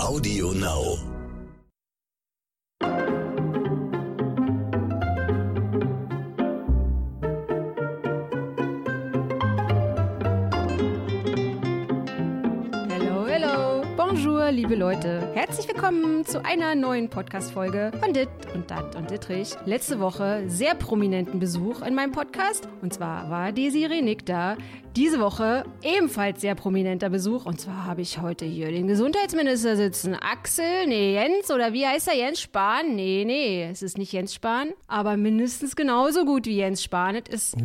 Audio 0.00 0.52
Now. 0.52 1.17
Liebe 14.68 14.80
Leute. 14.80 15.32
Herzlich 15.32 15.66
willkommen 15.66 16.26
zu 16.26 16.44
einer 16.44 16.74
neuen 16.74 17.08
Podcast-Folge 17.08 17.90
von 18.02 18.12
Dit 18.12 18.28
und 18.54 18.70
Dat 18.70 18.96
und 18.96 19.10
Dittrich. 19.10 19.54
Letzte 19.64 19.98
Woche 19.98 20.44
sehr 20.46 20.74
prominenten 20.74 21.40
Besuch 21.40 21.80
in 21.80 21.94
meinem 21.94 22.12
Podcast. 22.12 22.68
Und 22.82 22.92
zwar 22.92 23.30
war 23.30 23.50
Desiree 23.52 24.02
Nick 24.02 24.26
da. 24.26 24.58
Diese 24.94 25.20
Woche 25.20 25.64
ebenfalls 25.82 26.40
sehr 26.40 26.54
prominenter 26.56 27.08
Besuch. 27.08 27.46
Und 27.46 27.60
zwar 27.60 27.84
habe 27.86 28.00
ich 28.00 28.20
heute 28.20 28.44
hier 28.44 28.70
den 28.70 28.88
Gesundheitsminister 28.88 29.76
sitzen. 29.76 30.14
Axel, 30.14 30.86
nee, 30.88 31.14
Jens, 31.14 31.50
oder 31.52 31.72
wie 31.72 31.86
heißt 31.86 32.08
er? 32.08 32.16
Jens 32.16 32.40
Spahn? 32.40 32.96
Nee, 32.96 33.24
nee, 33.24 33.68
es 33.70 33.82
ist 33.82 33.96
nicht 33.96 34.12
Jens 34.12 34.34
Spahn. 34.34 34.70
Aber 34.88 35.16
mindestens 35.16 35.76
genauso 35.76 36.24
gut 36.24 36.46
wie 36.46 36.56
Jens 36.56 36.82
Spahn. 36.82 37.14
Es 37.14 37.28
ist 37.28 37.56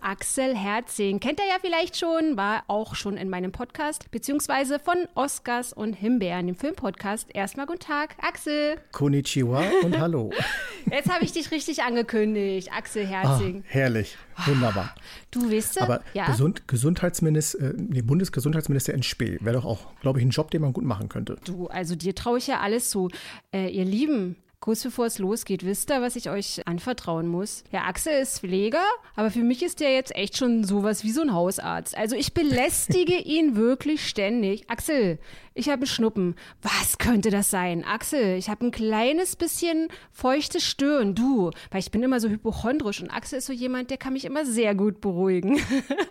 Axel 0.00 0.56
Herzing. 0.56 1.20
Kennt 1.20 1.38
er 1.38 1.46
ja 1.46 1.56
vielleicht 1.60 1.96
schon, 1.96 2.36
war 2.36 2.64
auch 2.66 2.96
schon 2.96 3.16
in 3.16 3.30
meinem 3.30 3.52
Podcast, 3.52 4.10
beziehungsweise 4.10 4.80
von 4.80 4.96
Oscars 5.14 5.72
und 5.72 5.92
Himbeeren, 5.92 6.41
dem 6.46 6.56
Filmpodcast. 6.56 7.28
Erstmal 7.34 7.66
guten 7.66 7.80
Tag, 7.80 8.16
Axel. 8.20 8.76
Konnichiwa 8.92 9.62
und 9.84 9.98
hallo. 9.98 10.30
Jetzt 10.90 11.10
habe 11.10 11.24
ich 11.24 11.32
dich 11.32 11.50
richtig 11.50 11.82
angekündigt, 11.82 12.70
Axel 12.72 13.04
Ah, 13.06 13.08
Herzing. 13.08 13.64
herrlich, 13.66 14.16
wunderbar. 14.46 14.94
Du 15.30 15.50
weißt, 15.50 15.80
Aber 15.80 16.02
ja. 16.14 16.26
Gesund, 16.26 16.66
Gesundheitsminister, 16.68 17.70
äh, 17.70 17.74
nee, 17.76 18.02
Bundesgesundheitsminister 18.02 18.92
in 18.94 19.02
Spee 19.02 19.38
wäre 19.40 19.56
doch 19.56 19.64
auch, 19.64 19.86
glaube 20.00 20.18
ich, 20.18 20.24
ein 20.24 20.30
Job, 20.30 20.50
den 20.50 20.62
man 20.62 20.72
gut 20.72 20.84
machen 20.84 21.08
könnte. 21.08 21.36
Du, 21.44 21.66
also 21.68 21.94
dir 21.94 22.14
traue 22.14 22.38
ich 22.38 22.46
ja 22.46 22.60
alles 22.60 22.90
zu. 22.90 23.08
Äh, 23.52 23.68
ihr 23.68 23.84
Lieben, 23.84 24.36
kurz 24.62 24.84
bevor 24.84 25.06
es 25.06 25.18
losgeht, 25.18 25.66
wisst 25.66 25.90
ihr, 25.90 26.00
was 26.00 26.14
ich 26.14 26.30
euch 26.30 26.66
anvertrauen 26.66 27.26
muss? 27.26 27.64
Der 27.72 27.84
Axel 27.84 28.22
ist 28.22 28.38
Pfleger, 28.38 28.84
aber 29.16 29.30
für 29.30 29.42
mich 29.42 29.62
ist 29.62 29.80
der 29.80 29.92
jetzt 29.92 30.14
echt 30.14 30.36
schon 30.36 30.62
sowas 30.62 31.02
wie 31.02 31.10
so 31.10 31.20
ein 31.20 31.34
Hausarzt. 31.34 31.98
Also 31.98 32.14
ich 32.14 32.32
belästige 32.32 33.16
ihn 33.24 33.56
wirklich 33.56 34.08
ständig. 34.08 34.70
Axel, 34.70 35.18
ich 35.54 35.66
habe 35.68 35.80
einen 35.80 35.86
Schnuppen. 35.86 36.36
Was 36.62 36.98
könnte 36.98 37.30
das 37.30 37.50
sein? 37.50 37.84
Axel, 37.84 38.36
ich 38.38 38.48
habe 38.48 38.66
ein 38.66 38.70
kleines 38.70 39.34
bisschen 39.36 39.88
feuchte 40.12 40.60
Stirn. 40.60 41.14
Du, 41.14 41.50
weil 41.70 41.80
ich 41.80 41.90
bin 41.90 42.02
immer 42.02 42.20
so 42.20 42.28
hypochondrisch 42.28 43.02
und 43.02 43.10
Axel 43.10 43.38
ist 43.38 43.46
so 43.46 43.52
jemand, 43.52 43.90
der 43.90 43.98
kann 43.98 44.12
mich 44.12 44.24
immer 44.24 44.46
sehr 44.46 44.74
gut 44.76 45.00
beruhigen. 45.00 45.60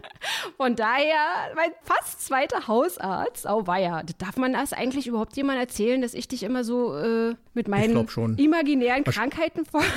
Von 0.58 0.76
daher, 0.76 1.54
mein 1.56 1.72
fast 1.84 2.22
zweiter 2.22 2.68
Hausarzt, 2.68 3.48
oh 3.48 3.66
weia, 3.66 4.04
darf 4.18 4.38
man 4.38 4.54
das 4.54 4.74
eigentlich 4.74 5.08
überhaupt 5.08 5.36
jemand 5.38 5.58
erzählen, 5.58 6.02
dass 6.02 6.14
ich 6.14 6.28
dich 6.28 6.44
immer 6.44 6.64
so 6.64 6.96
äh, 6.96 7.36
mit 7.54 7.68
meinen 7.68 7.94
glaub 7.94 8.12
schon. 8.12 8.38
Imaginären 8.44 9.04
Krankheiten 9.04 9.66
vor... 9.66 9.84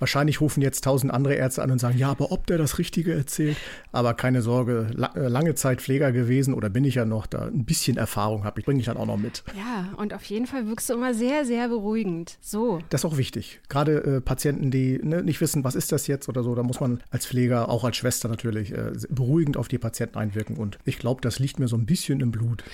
Wahrscheinlich 0.00 0.40
rufen 0.40 0.62
jetzt 0.62 0.82
tausend 0.82 1.12
andere 1.12 1.34
Ärzte 1.34 1.62
an 1.62 1.70
und 1.70 1.78
sagen, 1.78 1.98
ja, 1.98 2.10
aber 2.10 2.32
ob 2.32 2.46
der 2.46 2.56
das 2.56 2.78
Richtige 2.78 3.12
erzählt. 3.12 3.58
Aber 3.92 4.14
keine 4.14 4.40
Sorge, 4.40 4.88
la 4.94 5.14
äh, 5.14 5.28
lange 5.28 5.54
Zeit 5.54 5.82
Pfleger 5.82 6.10
gewesen 6.10 6.54
oder 6.54 6.70
bin 6.70 6.84
ich 6.84 6.94
ja 6.94 7.04
noch, 7.04 7.26
da 7.26 7.42
ein 7.42 7.66
bisschen 7.66 7.98
Erfahrung 7.98 8.44
habe 8.44 8.60
ich, 8.60 8.66
bringe 8.66 8.80
ich 8.80 8.86
dann 8.86 8.96
auch 8.96 9.04
noch 9.04 9.18
mit. 9.18 9.44
Ja, 9.54 9.92
und 9.98 10.14
auf 10.14 10.24
jeden 10.24 10.46
Fall 10.46 10.66
wirkst 10.66 10.88
du 10.88 10.94
immer 10.94 11.12
sehr, 11.12 11.44
sehr 11.44 11.68
beruhigend. 11.68 12.38
So. 12.40 12.80
Das 12.88 13.02
ist 13.02 13.04
auch 13.04 13.18
wichtig. 13.18 13.60
Gerade 13.68 14.02
äh, 14.02 14.20
Patienten, 14.22 14.70
die 14.70 14.98
ne, 15.02 15.22
nicht 15.22 15.42
wissen, 15.42 15.64
was 15.64 15.74
ist 15.74 15.92
das 15.92 16.06
jetzt 16.06 16.30
oder 16.30 16.42
so, 16.42 16.54
da 16.54 16.62
muss 16.62 16.80
man 16.80 17.02
als 17.10 17.26
Pfleger, 17.26 17.68
auch 17.68 17.84
als 17.84 17.98
Schwester 17.98 18.30
natürlich, 18.30 18.72
äh, 18.72 18.92
beruhigend 19.10 19.58
auf 19.58 19.68
die 19.68 19.78
Patienten 19.78 20.16
einwirken. 20.16 20.56
Und 20.56 20.78
ich 20.86 20.98
glaube, 20.98 21.20
das 21.20 21.38
liegt 21.38 21.58
mir 21.58 21.68
so 21.68 21.76
ein 21.76 21.84
bisschen 21.84 22.20
im 22.20 22.30
Blut. 22.30 22.64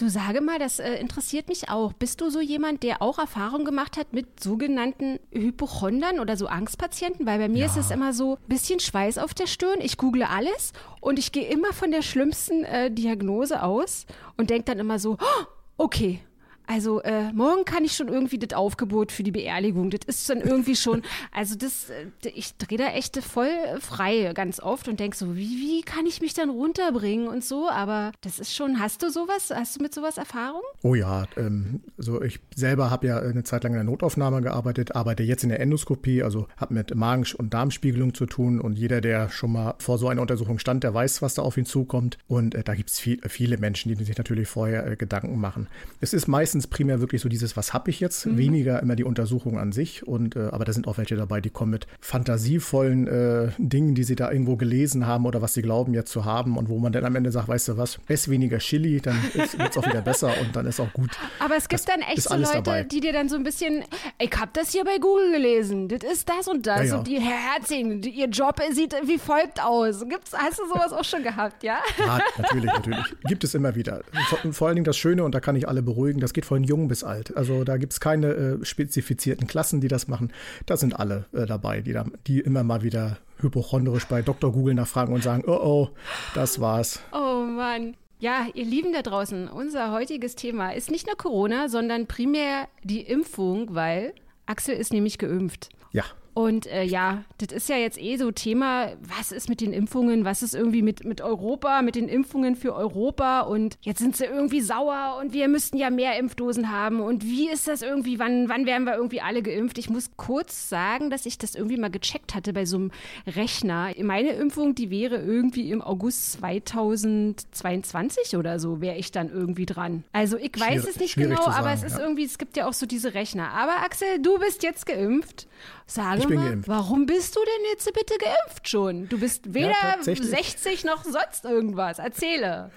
Du 0.00 0.08
sage 0.08 0.40
mal, 0.40 0.58
das 0.58 0.78
äh, 0.78 0.94
interessiert 0.94 1.48
mich 1.48 1.68
auch. 1.68 1.92
Bist 1.92 2.22
du 2.22 2.30
so 2.30 2.40
jemand, 2.40 2.82
der 2.84 3.02
auch 3.02 3.18
Erfahrung 3.18 3.66
gemacht 3.66 3.98
hat 3.98 4.14
mit 4.14 4.42
sogenannten 4.42 5.20
Hypochondern 5.30 6.20
oder 6.20 6.38
so 6.38 6.46
Angstpatienten? 6.46 7.26
Weil 7.26 7.38
bei 7.38 7.50
mir 7.50 7.66
ist 7.66 7.76
es 7.76 7.90
immer 7.90 8.14
so 8.14 8.38
bisschen 8.48 8.80
Schweiß 8.80 9.18
auf 9.18 9.34
der 9.34 9.46
Stirn. 9.46 9.78
Ich 9.82 9.98
google 9.98 10.22
alles 10.22 10.72
und 11.02 11.18
ich 11.18 11.32
gehe 11.32 11.46
immer 11.48 11.74
von 11.74 11.90
der 11.90 12.00
schlimmsten 12.00 12.64
äh, 12.64 12.90
Diagnose 12.90 13.62
aus 13.62 14.06
und 14.38 14.48
denke 14.48 14.64
dann 14.64 14.78
immer 14.78 14.98
so, 14.98 15.18
"Oh, 15.20 15.44
okay. 15.76 16.20
Also 16.66 17.02
äh, 17.02 17.32
morgen 17.32 17.64
kann 17.64 17.84
ich 17.84 17.92
schon 17.92 18.08
irgendwie 18.08 18.38
das 18.38 18.56
Aufgebot 18.56 19.12
für 19.12 19.22
die 19.22 19.32
Beerdigung. 19.32 19.90
Das 19.90 20.00
ist 20.06 20.28
dann 20.30 20.40
irgendwie 20.40 20.76
schon, 20.76 21.02
also 21.32 21.56
das, 21.56 21.90
äh, 21.90 22.28
ich 22.34 22.56
drehe 22.56 22.78
da 22.78 22.88
echt 22.88 23.16
voll 23.18 23.50
frei 23.80 24.32
ganz 24.34 24.60
oft 24.60 24.88
und 24.88 25.00
denke 25.00 25.16
so, 25.16 25.36
wie, 25.36 25.48
wie 25.48 25.82
kann 25.82 26.06
ich 26.06 26.20
mich 26.20 26.34
dann 26.34 26.50
runterbringen 26.50 27.28
und 27.28 27.44
so. 27.44 27.68
Aber 27.68 28.12
das 28.20 28.38
ist 28.38 28.54
schon, 28.54 28.80
hast 28.80 29.02
du 29.02 29.10
sowas, 29.10 29.50
hast 29.54 29.76
du 29.76 29.82
mit 29.82 29.94
sowas 29.94 30.16
Erfahrung? 30.16 30.62
Oh 30.82 30.94
ja, 30.94 31.26
ähm, 31.36 31.80
also 31.98 32.22
ich 32.22 32.40
selber 32.54 32.90
habe 32.90 33.06
ja 33.06 33.18
eine 33.18 33.44
Zeit 33.44 33.64
lang 33.64 33.72
in 33.72 33.78
der 33.78 33.84
Notaufnahme 33.84 34.40
gearbeitet, 34.42 34.94
arbeite 34.94 35.22
jetzt 35.22 35.42
in 35.42 35.48
der 35.48 35.60
Endoskopie, 35.60 36.22
also 36.22 36.46
habe 36.56 36.74
mit 36.74 36.94
Magen- 36.94 37.20
und 37.36 37.52
Darmspiegelung 37.52 38.14
zu 38.14 38.26
tun 38.26 38.60
und 38.60 38.78
jeder, 38.78 39.00
der 39.00 39.28
schon 39.30 39.52
mal 39.52 39.74
vor 39.78 39.98
so 39.98 40.08
einer 40.08 40.20
Untersuchung 40.20 40.58
stand, 40.58 40.84
der 40.84 40.94
weiß, 40.94 41.22
was 41.22 41.34
da 41.34 41.42
auf 41.42 41.56
ihn 41.56 41.66
zukommt. 41.66 42.18
Und 42.28 42.54
äh, 42.54 42.62
da 42.62 42.74
gibt 42.74 42.90
es 42.90 42.98
viel, 42.98 43.20
viele 43.28 43.58
Menschen, 43.58 43.94
die 43.94 44.04
sich 44.04 44.16
natürlich 44.16 44.48
vorher 44.48 44.86
äh, 44.86 44.96
Gedanken 44.96 45.38
machen. 45.40 45.68
Es 46.00 46.12
ist 46.12 46.28
meistens 46.28 46.59
primär 46.66 47.00
wirklich 47.00 47.20
so 47.22 47.28
dieses, 47.28 47.56
was 47.56 47.72
habe 47.74 47.90
ich 47.90 48.00
jetzt, 48.00 48.36
weniger 48.36 48.80
immer 48.82 48.96
die 48.96 49.04
Untersuchung 49.04 49.58
an 49.58 49.72
sich. 49.72 50.06
Und 50.06 50.36
äh, 50.36 50.48
aber 50.50 50.64
da 50.64 50.72
sind 50.72 50.86
auch 50.88 50.98
welche 50.98 51.16
dabei, 51.16 51.40
die 51.40 51.50
kommen 51.50 51.70
mit 51.72 51.86
fantasievollen 52.00 53.06
äh, 53.06 53.48
Dingen, 53.58 53.94
die 53.94 54.04
sie 54.04 54.14
da 54.16 54.30
irgendwo 54.30 54.56
gelesen 54.56 55.06
haben 55.06 55.26
oder 55.26 55.42
was 55.42 55.54
sie 55.54 55.62
glauben 55.62 55.94
jetzt 55.94 56.10
zu 56.10 56.24
haben 56.24 56.56
und 56.56 56.68
wo 56.68 56.78
man 56.78 56.92
dann 56.92 57.04
am 57.04 57.16
Ende 57.16 57.30
sagt, 57.32 57.48
weißt 57.48 57.68
du 57.68 57.76
was, 57.76 57.98
ess 58.08 58.28
weniger 58.28 58.58
Chili, 58.58 59.00
dann 59.00 59.16
wird 59.34 59.70
es 59.70 59.76
auch 59.76 59.86
wieder 59.86 60.02
besser 60.02 60.32
und 60.40 60.54
dann 60.54 60.66
ist 60.66 60.80
auch 60.80 60.92
gut. 60.92 61.10
Aber 61.38 61.56
es 61.56 61.68
gibt 61.68 61.80
Das 61.80 61.86
dann 61.86 62.00
echt 62.02 62.22
so 62.22 62.34
Leute, 62.36 62.52
dabei. 62.62 62.82
die 62.84 63.00
dir 63.00 63.12
dann 63.12 63.28
so 63.28 63.36
ein 63.36 63.42
bisschen, 63.42 63.84
ich 64.18 64.30
hab 64.38 64.52
das 64.54 64.70
hier 64.72 64.84
bei 64.84 64.98
Google 64.98 65.32
gelesen, 65.32 65.88
das 65.88 66.00
ist 66.10 66.28
das 66.28 66.48
und 66.48 66.66
das 66.66 66.80
Ja, 66.80 66.84
ja. 66.84 66.98
und 66.98 67.06
die 67.06 67.18
Herr 67.20 67.54
Herzing, 67.54 68.02
ihr 68.02 68.28
Job 68.28 68.60
sieht 68.72 68.94
wie 69.04 69.18
folgt 69.18 69.62
aus. 69.62 70.04
Gibt's, 70.08 70.32
hast 70.36 70.58
du 70.58 70.66
sowas 70.66 70.92
auch 70.92 71.04
schon 71.04 71.22
gehabt, 71.22 71.62
ja? 71.62 71.78
Ja, 71.98 72.20
natürlich, 72.38 72.66
natürlich. 72.72 73.04
Gibt 73.24 73.44
es 73.44 73.54
immer 73.54 73.74
wieder. 73.74 74.02
Vor, 74.28 74.52
vor 74.52 74.68
allen 74.68 74.76
Dingen 74.76 74.84
das 74.84 74.96
Schöne, 74.96 75.24
und 75.24 75.34
da 75.34 75.40
kann 75.40 75.56
ich 75.56 75.68
alle 75.68 75.82
beruhigen, 75.82 76.20
das 76.20 76.32
geht 76.32 76.39
von 76.44 76.64
jung 76.64 76.88
bis 76.88 77.04
alt. 77.04 77.36
Also 77.36 77.64
da 77.64 77.76
gibt 77.76 77.92
es 77.92 78.00
keine 78.00 78.28
äh, 78.28 78.64
spezifizierten 78.64 79.46
Klassen, 79.46 79.80
die 79.80 79.88
das 79.88 80.08
machen. 80.08 80.32
Da 80.66 80.76
sind 80.76 80.98
alle 80.98 81.26
äh, 81.32 81.46
dabei, 81.46 81.80
die, 81.80 81.92
da, 81.92 82.04
die 82.26 82.40
immer 82.40 82.62
mal 82.62 82.82
wieder 82.82 83.18
hypochondrisch 83.38 84.06
bei 84.06 84.22
Dr. 84.22 84.52
Google 84.52 84.74
nachfragen 84.74 85.14
und 85.14 85.22
sagen, 85.22 85.44
oh 85.46 85.60
oh, 85.62 85.88
das 86.34 86.60
war's. 86.60 87.00
Oh 87.12 87.44
Mann. 87.44 87.96
Ja, 88.18 88.46
ihr 88.52 88.66
Lieben 88.66 88.92
da 88.92 89.00
draußen, 89.00 89.48
unser 89.48 89.92
heutiges 89.92 90.34
Thema 90.34 90.72
ist 90.72 90.90
nicht 90.90 91.06
nur 91.06 91.16
Corona, 91.16 91.70
sondern 91.70 92.06
primär 92.06 92.68
die 92.84 93.00
Impfung, 93.00 93.74
weil 93.74 94.12
Axel 94.44 94.76
ist 94.76 94.92
nämlich 94.92 95.16
geimpft. 95.16 95.70
Ja, 95.92 96.04
Und 96.34 96.66
äh, 96.66 96.84
ja, 96.84 97.24
das 97.38 97.52
ist 97.52 97.68
ja 97.68 97.76
jetzt 97.76 98.00
eh 98.00 98.16
so 98.16 98.30
Thema, 98.30 98.92
was 99.00 99.32
ist 99.32 99.48
mit 99.48 99.60
den 99.60 99.72
Impfungen, 99.72 100.24
was 100.24 100.42
ist 100.42 100.54
irgendwie 100.54 100.82
mit, 100.82 101.04
mit 101.04 101.20
Europa, 101.20 101.82
mit 101.82 101.96
den 101.96 102.08
Impfungen 102.08 102.56
für 102.56 102.74
Europa 102.74 103.40
und 103.40 103.76
jetzt 103.82 103.98
sind 103.98 104.16
sie 104.16 104.24
irgendwie 104.26 104.60
sauer 104.60 105.18
und 105.20 105.32
wir 105.32 105.48
müssten 105.48 105.76
ja 105.76 105.90
mehr 105.90 106.18
Impfdosen 106.18 106.70
haben 106.70 107.00
und 107.00 107.24
wie 107.24 107.50
ist 107.50 107.68
das 107.68 107.82
irgendwie, 107.82 108.18
wann, 108.18 108.48
wann 108.48 108.66
werden 108.66 108.84
wir 108.84 108.94
irgendwie 108.94 109.20
alle 109.20 109.42
geimpft? 109.42 109.78
Ich 109.78 109.90
muss 109.90 110.10
kurz 110.16 110.68
sagen, 110.68 111.10
dass 111.10 111.26
ich 111.26 111.38
das 111.38 111.54
irgendwie 111.54 111.76
mal 111.76 111.90
gecheckt 111.90 112.34
hatte 112.34 112.52
bei 112.52 112.64
so 112.64 112.76
einem 112.76 112.90
Rechner. 113.26 113.90
Meine 114.02 114.30
Impfung, 114.30 114.74
die 114.74 114.90
wäre 114.90 115.16
irgendwie 115.16 115.70
im 115.70 115.82
August 115.82 116.32
2022 116.32 118.36
oder 118.36 118.58
so, 118.58 118.80
wäre 118.80 118.96
ich 118.96 119.12
dann 119.12 119.30
irgendwie 119.30 119.66
dran. 119.66 120.04
Also 120.12 120.36
ich 120.36 120.52
weiß 120.58 120.82
Schwierig- 120.82 120.88
es 120.88 121.00
nicht 121.00 121.14
genau, 121.16 121.46
aber 121.46 121.72
es 121.72 121.82
ist 121.82 121.98
ja. 121.98 122.04
irgendwie, 122.04 122.24
es 122.24 122.38
gibt 122.38 122.56
ja 122.56 122.68
auch 122.68 122.72
so 122.72 122.86
diese 122.86 123.14
Rechner. 123.14 123.50
Aber 123.52 123.82
Axel, 123.84 124.20
du 124.20 124.38
bist 124.38 124.62
jetzt 124.62 124.86
geimpft. 124.86 125.46
Sage 125.90 126.20
Ich 126.20 126.26
bin 126.28 126.38
mal, 126.38 126.48
geimpft. 126.50 126.68
warum 126.68 127.04
bist 127.06 127.34
du 127.34 127.40
denn 127.40 127.64
jetzt 127.72 127.92
bitte 127.92 128.14
geimpft 128.16 128.68
schon? 128.68 129.08
Du 129.08 129.18
bist 129.18 129.52
weder 129.54 129.72
tatsächlich. 129.72 130.28
60 130.30 130.84
noch 130.84 131.02
sonst 131.04 131.44
irgendwas. 131.44 131.98
Erzähle. 131.98 132.70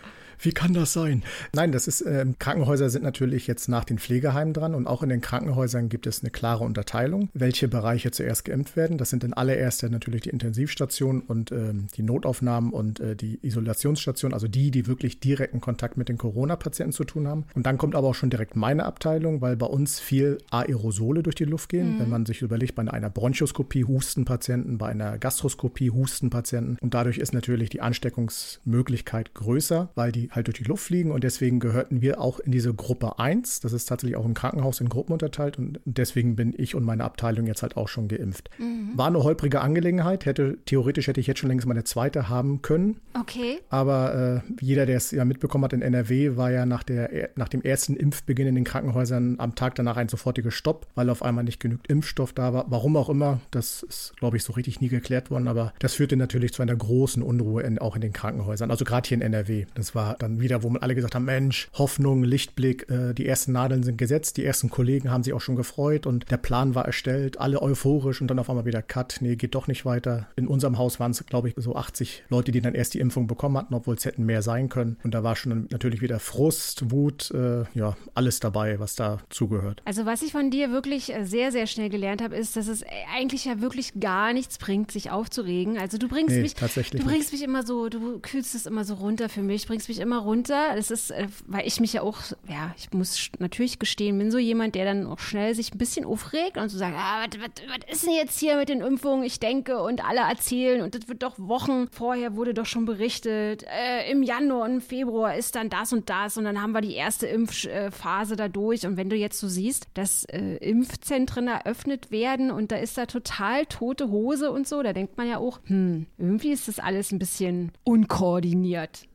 Wie 0.43 0.51
kann 0.51 0.73
das 0.73 0.91
sein? 0.91 1.23
Nein, 1.53 1.71
das 1.71 1.87
ist, 1.87 2.01
ähm, 2.05 2.35
Krankenhäuser 2.37 2.89
sind 2.89 3.03
natürlich 3.03 3.47
jetzt 3.47 3.69
nach 3.69 3.85
den 3.85 3.97
Pflegeheimen 3.97 4.53
dran 4.53 4.75
und 4.75 4.87
auch 4.87 5.01
in 5.01 5.09
den 5.09 5.21
Krankenhäusern 5.21 5.87
gibt 5.87 6.05
es 6.05 6.21
eine 6.21 6.31
klare 6.31 6.65
Unterteilung, 6.65 7.29
welche 7.33 7.69
Bereiche 7.69 8.11
zuerst 8.11 8.43
geimpft 8.43 8.75
werden. 8.75 8.97
Das 8.97 9.09
sind 9.09 9.23
in 9.23 9.33
allererster 9.33 9.89
natürlich 9.89 10.21
die 10.21 10.29
Intensivstationen 10.29 11.21
und 11.21 11.53
ähm, 11.53 11.87
die 11.95 12.03
Notaufnahmen 12.03 12.73
und 12.73 12.99
äh, 12.99 13.15
die 13.15 13.39
Isolationsstationen, 13.41 14.33
also 14.33 14.49
die, 14.49 14.69
die 14.69 14.85
wirklich 14.85 15.21
direkten 15.21 15.61
Kontakt 15.61 15.95
mit 15.95 16.09
den 16.09 16.17
Corona-Patienten 16.17 16.91
zu 16.91 17.05
tun 17.05 17.27
haben. 17.27 17.45
Und 17.55 17.65
dann 17.65 17.77
kommt 17.77 17.95
aber 17.95 18.09
auch 18.09 18.15
schon 18.15 18.29
direkt 18.29 18.57
meine 18.57 18.83
Abteilung, 18.83 19.39
weil 19.39 19.55
bei 19.55 19.65
uns 19.65 20.01
viel 20.01 20.39
Aerosole 20.51 21.23
durch 21.23 21.35
die 21.35 21.45
Luft 21.45 21.69
gehen. 21.69 21.99
Wenn 21.99 22.09
man 22.09 22.25
sich 22.25 22.41
überlegt, 22.41 22.75
bei 22.75 22.83
einer 22.85 23.09
Bronchoskopie 23.09 23.85
Hustenpatienten, 23.85 24.77
bei 24.77 24.89
einer 24.89 25.17
Gastroskopie 25.17 25.91
Hustenpatienten 25.91 26.77
und 26.81 26.93
dadurch 26.93 27.17
ist 27.17 27.33
natürlich 27.33 27.69
die 27.69 27.79
Ansteckungsmöglichkeit 27.79 29.33
größer, 29.33 29.89
weil 29.95 30.11
die 30.11 30.32
halt 30.35 30.47
durch 30.47 30.57
die 30.57 30.63
Luft 30.63 30.85
fliegen 30.85 31.11
und 31.11 31.23
deswegen 31.23 31.59
gehörten 31.59 32.01
wir 32.01 32.19
auch 32.19 32.39
in 32.39 32.51
diese 32.51 32.73
Gruppe 32.73 33.19
1. 33.19 33.59
Das 33.61 33.73
ist 33.73 33.85
tatsächlich 33.85 34.17
auch 34.17 34.25
ein 34.25 34.33
Krankenhaus 34.33 34.81
in 34.81 34.89
Gruppen 34.89 35.13
unterteilt 35.13 35.57
und 35.57 35.79
deswegen 35.85 36.35
bin 36.35 36.53
ich 36.57 36.75
und 36.75 36.83
meine 36.83 37.03
Abteilung 37.03 37.47
jetzt 37.47 37.61
halt 37.61 37.77
auch 37.77 37.87
schon 37.87 38.07
geimpft. 38.07 38.49
Mhm. 38.57 38.91
War 38.95 39.07
eine 39.07 39.23
holprige 39.23 39.61
Angelegenheit, 39.61 40.25
hätte 40.25 40.57
theoretisch 40.65 41.07
hätte 41.07 41.19
ich 41.19 41.27
jetzt 41.27 41.39
schon 41.39 41.49
längst 41.49 41.67
meine 41.67 41.83
zweite 41.83 42.29
haben 42.29 42.61
können. 42.61 42.97
Okay. 43.19 43.59
Aber 43.69 44.41
äh, 44.45 44.53
jeder, 44.61 44.85
der 44.85 44.97
es 44.97 45.11
ja 45.11 45.25
mitbekommen 45.25 45.63
hat 45.65 45.73
in 45.73 45.81
NRW, 45.81 46.35
war 46.35 46.51
ja 46.51 46.65
nach, 46.65 46.83
der, 46.83 47.29
nach 47.35 47.49
dem 47.49 47.61
ersten 47.61 47.95
Impfbeginn 47.95 48.47
in 48.47 48.55
den 48.55 48.63
Krankenhäusern 48.63 49.35
am 49.39 49.55
Tag 49.55 49.75
danach 49.75 49.97
ein 49.97 50.09
sofortiger 50.09 50.51
Stopp, 50.51 50.87
weil 50.95 51.09
auf 51.09 51.23
einmal 51.23 51.43
nicht 51.43 51.59
genügend 51.59 51.87
Impfstoff 51.87 52.33
da 52.33 52.53
war. 52.53 52.65
Warum 52.69 52.97
auch 52.97 53.09
immer, 53.09 53.39
das 53.51 53.83
ist, 53.83 54.13
glaube 54.17 54.37
ich, 54.37 54.43
so 54.43 54.53
richtig 54.53 54.81
nie 54.81 54.89
geklärt 54.89 55.31
worden, 55.31 55.47
aber 55.47 55.73
das 55.79 55.93
führte 55.93 56.15
natürlich 56.17 56.53
zu 56.53 56.61
einer 56.61 56.75
großen 56.75 57.21
Unruhe 57.21 57.63
in, 57.63 57.79
auch 57.79 57.95
in 57.95 58.01
den 58.01 58.13
Krankenhäusern. 58.13 58.71
Also 58.71 58.85
gerade 58.85 59.07
hier 59.07 59.17
in 59.17 59.21
NRW. 59.21 59.65
Das 59.75 59.95
war 59.95 60.15
dann 60.23 60.39
wieder, 60.39 60.63
wo 60.63 60.69
man 60.69 60.81
alle 60.81 60.95
gesagt 60.95 61.15
haben, 61.15 61.25
Mensch, 61.25 61.69
Hoffnung, 61.73 62.23
Lichtblick, 62.23 62.89
äh, 62.89 63.13
die 63.13 63.27
ersten 63.27 63.51
Nadeln 63.51 63.83
sind 63.83 63.97
gesetzt, 63.97 64.37
die 64.37 64.45
ersten 64.45 64.69
Kollegen 64.69 65.11
haben 65.11 65.23
sich 65.23 65.33
auch 65.33 65.41
schon 65.41 65.55
gefreut 65.55 66.05
und 66.05 66.29
der 66.31 66.37
Plan 66.37 66.75
war 66.75 66.85
erstellt, 66.85 67.39
alle 67.39 67.61
euphorisch 67.61 68.21
und 68.21 68.27
dann 68.27 68.39
auf 68.39 68.49
einmal 68.49 68.65
wieder 68.65 68.81
Cut, 68.81 69.17
nee, 69.21 69.35
geht 69.35 69.55
doch 69.55 69.67
nicht 69.67 69.85
weiter. 69.85 70.27
In 70.35 70.47
unserem 70.47 70.77
Haus 70.77 70.99
waren 70.99 71.11
es, 71.11 71.25
glaube 71.25 71.49
ich, 71.49 71.55
so 71.57 71.75
80 71.75 72.23
Leute, 72.29 72.51
die 72.51 72.61
dann 72.61 72.75
erst 72.75 72.93
die 72.93 72.99
Impfung 72.99 73.27
bekommen 73.27 73.57
hatten, 73.57 73.73
obwohl 73.73 73.95
es 73.95 74.05
hätten 74.05 74.25
mehr 74.25 74.41
sein 74.41 74.69
können. 74.69 74.97
Und 75.03 75.13
da 75.13 75.23
war 75.23 75.35
schon 75.35 75.67
natürlich 75.71 76.01
wieder 76.01 76.19
Frust, 76.19 76.91
Wut, 76.91 77.31
äh, 77.31 77.63
ja, 77.73 77.95
alles 78.13 78.39
dabei, 78.39 78.79
was 78.79 78.95
da 78.95 79.19
zugehört. 79.29 79.81
Also 79.85 80.05
was 80.05 80.21
ich 80.21 80.31
von 80.31 80.49
dir 80.51 80.71
wirklich 80.71 81.13
äh, 81.13 81.25
sehr, 81.25 81.51
sehr 81.51 81.67
schnell 81.67 81.89
gelernt 81.89 82.21
habe, 82.21 82.35
ist, 82.35 82.55
dass 82.55 82.67
es 82.67 82.83
eigentlich 83.15 83.45
ja 83.45 83.61
wirklich 83.61 83.93
gar 83.99 84.33
nichts 84.33 84.57
bringt, 84.57 84.91
sich 84.91 85.11
aufzuregen. 85.11 85.77
Also 85.77 85.97
du 85.97 86.07
bringst 86.07 86.35
Nee, 86.35 86.41
mich, 86.41 86.53
du 86.53 87.03
bringst 87.03 87.31
mich 87.31 87.43
immer 87.43 87.65
so, 87.65 87.89
du 87.89 88.19
kühlst 88.19 88.55
es 88.55 88.65
immer 88.65 88.85
so 88.85 88.95
runter 88.95 89.29
für 89.29 89.41
mich, 89.41 89.67
bringst 89.67 89.89
mich 89.89 89.99
immer 90.03 90.19
runter. 90.19 90.75
Das 90.75 90.91
ist, 90.91 91.11
äh, 91.11 91.27
weil 91.47 91.65
ich 91.65 91.79
mich 91.79 91.93
ja 91.93 92.01
auch, 92.01 92.19
ja, 92.47 92.73
ich 92.77 92.91
muss 92.91 93.31
natürlich 93.39 93.79
gestehen, 93.79 94.17
bin 94.19 94.29
so 94.29 94.37
jemand, 94.37 94.75
der 94.75 94.85
dann 94.85 95.07
auch 95.07 95.19
schnell 95.19 95.55
sich 95.55 95.73
ein 95.73 95.77
bisschen 95.77 96.05
aufregt 96.05 96.57
und 96.57 96.69
so 96.69 96.77
sagt, 96.77 96.95
ah, 96.95 97.25
was, 97.39 97.91
ist 97.91 98.05
denn 98.05 98.13
jetzt 98.13 98.39
hier 98.39 98.57
mit 98.57 98.69
den 98.69 98.81
Impfungen? 98.81 99.23
Ich 99.23 99.39
denke 99.39 99.81
und 99.81 100.05
alle 100.05 100.21
erzählen 100.21 100.81
und 100.81 100.93
das 100.93 101.07
wird 101.07 101.23
doch 101.23 101.33
Wochen 101.37 101.87
vorher 101.91 102.35
wurde 102.35 102.53
doch 102.53 102.65
schon 102.65 102.85
berichtet. 102.85 103.63
Äh, 103.63 104.11
Im 104.11 104.23
Januar 104.23 104.65
und 104.65 104.81
Februar 104.81 105.35
ist 105.35 105.55
dann 105.55 105.69
das 105.69 105.93
und 105.93 106.09
das 106.09 106.37
und 106.37 106.43
dann 106.43 106.61
haben 106.61 106.71
wir 106.71 106.81
die 106.81 106.95
erste 106.95 107.27
Impfphase 107.27 108.35
da 108.35 108.47
durch. 108.47 108.85
Und 108.85 108.97
wenn 108.97 109.09
du 109.09 109.15
jetzt 109.15 109.39
so 109.39 109.47
siehst, 109.47 109.87
dass 109.93 110.25
äh, 110.25 110.57
Impfzentren 110.57 111.47
eröffnet 111.47 112.11
werden 112.11 112.51
und 112.51 112.71
da 112.71 112.77
ist 112.77 112.97
da 112.97 113.05
total 113.05 113.65
tote 113.65 114.09
Hose 114.09 114.51
und 114.51 114.67
so, 114.67 114.83
da 114.83 114.93
denkt 114.93 115.17
man 115.17 115.27
ja 115.27 115.37
auch, 115.37 115.59
hm, 115.65 116.05
irgendwie 116.17 116.51
ist 116.51 116.67
das 116.67 116.79
alles 116.79 117.11
ein 117.11 117.19
bisschen 117.19 117.71
unkoordiniert. 117.83 119.07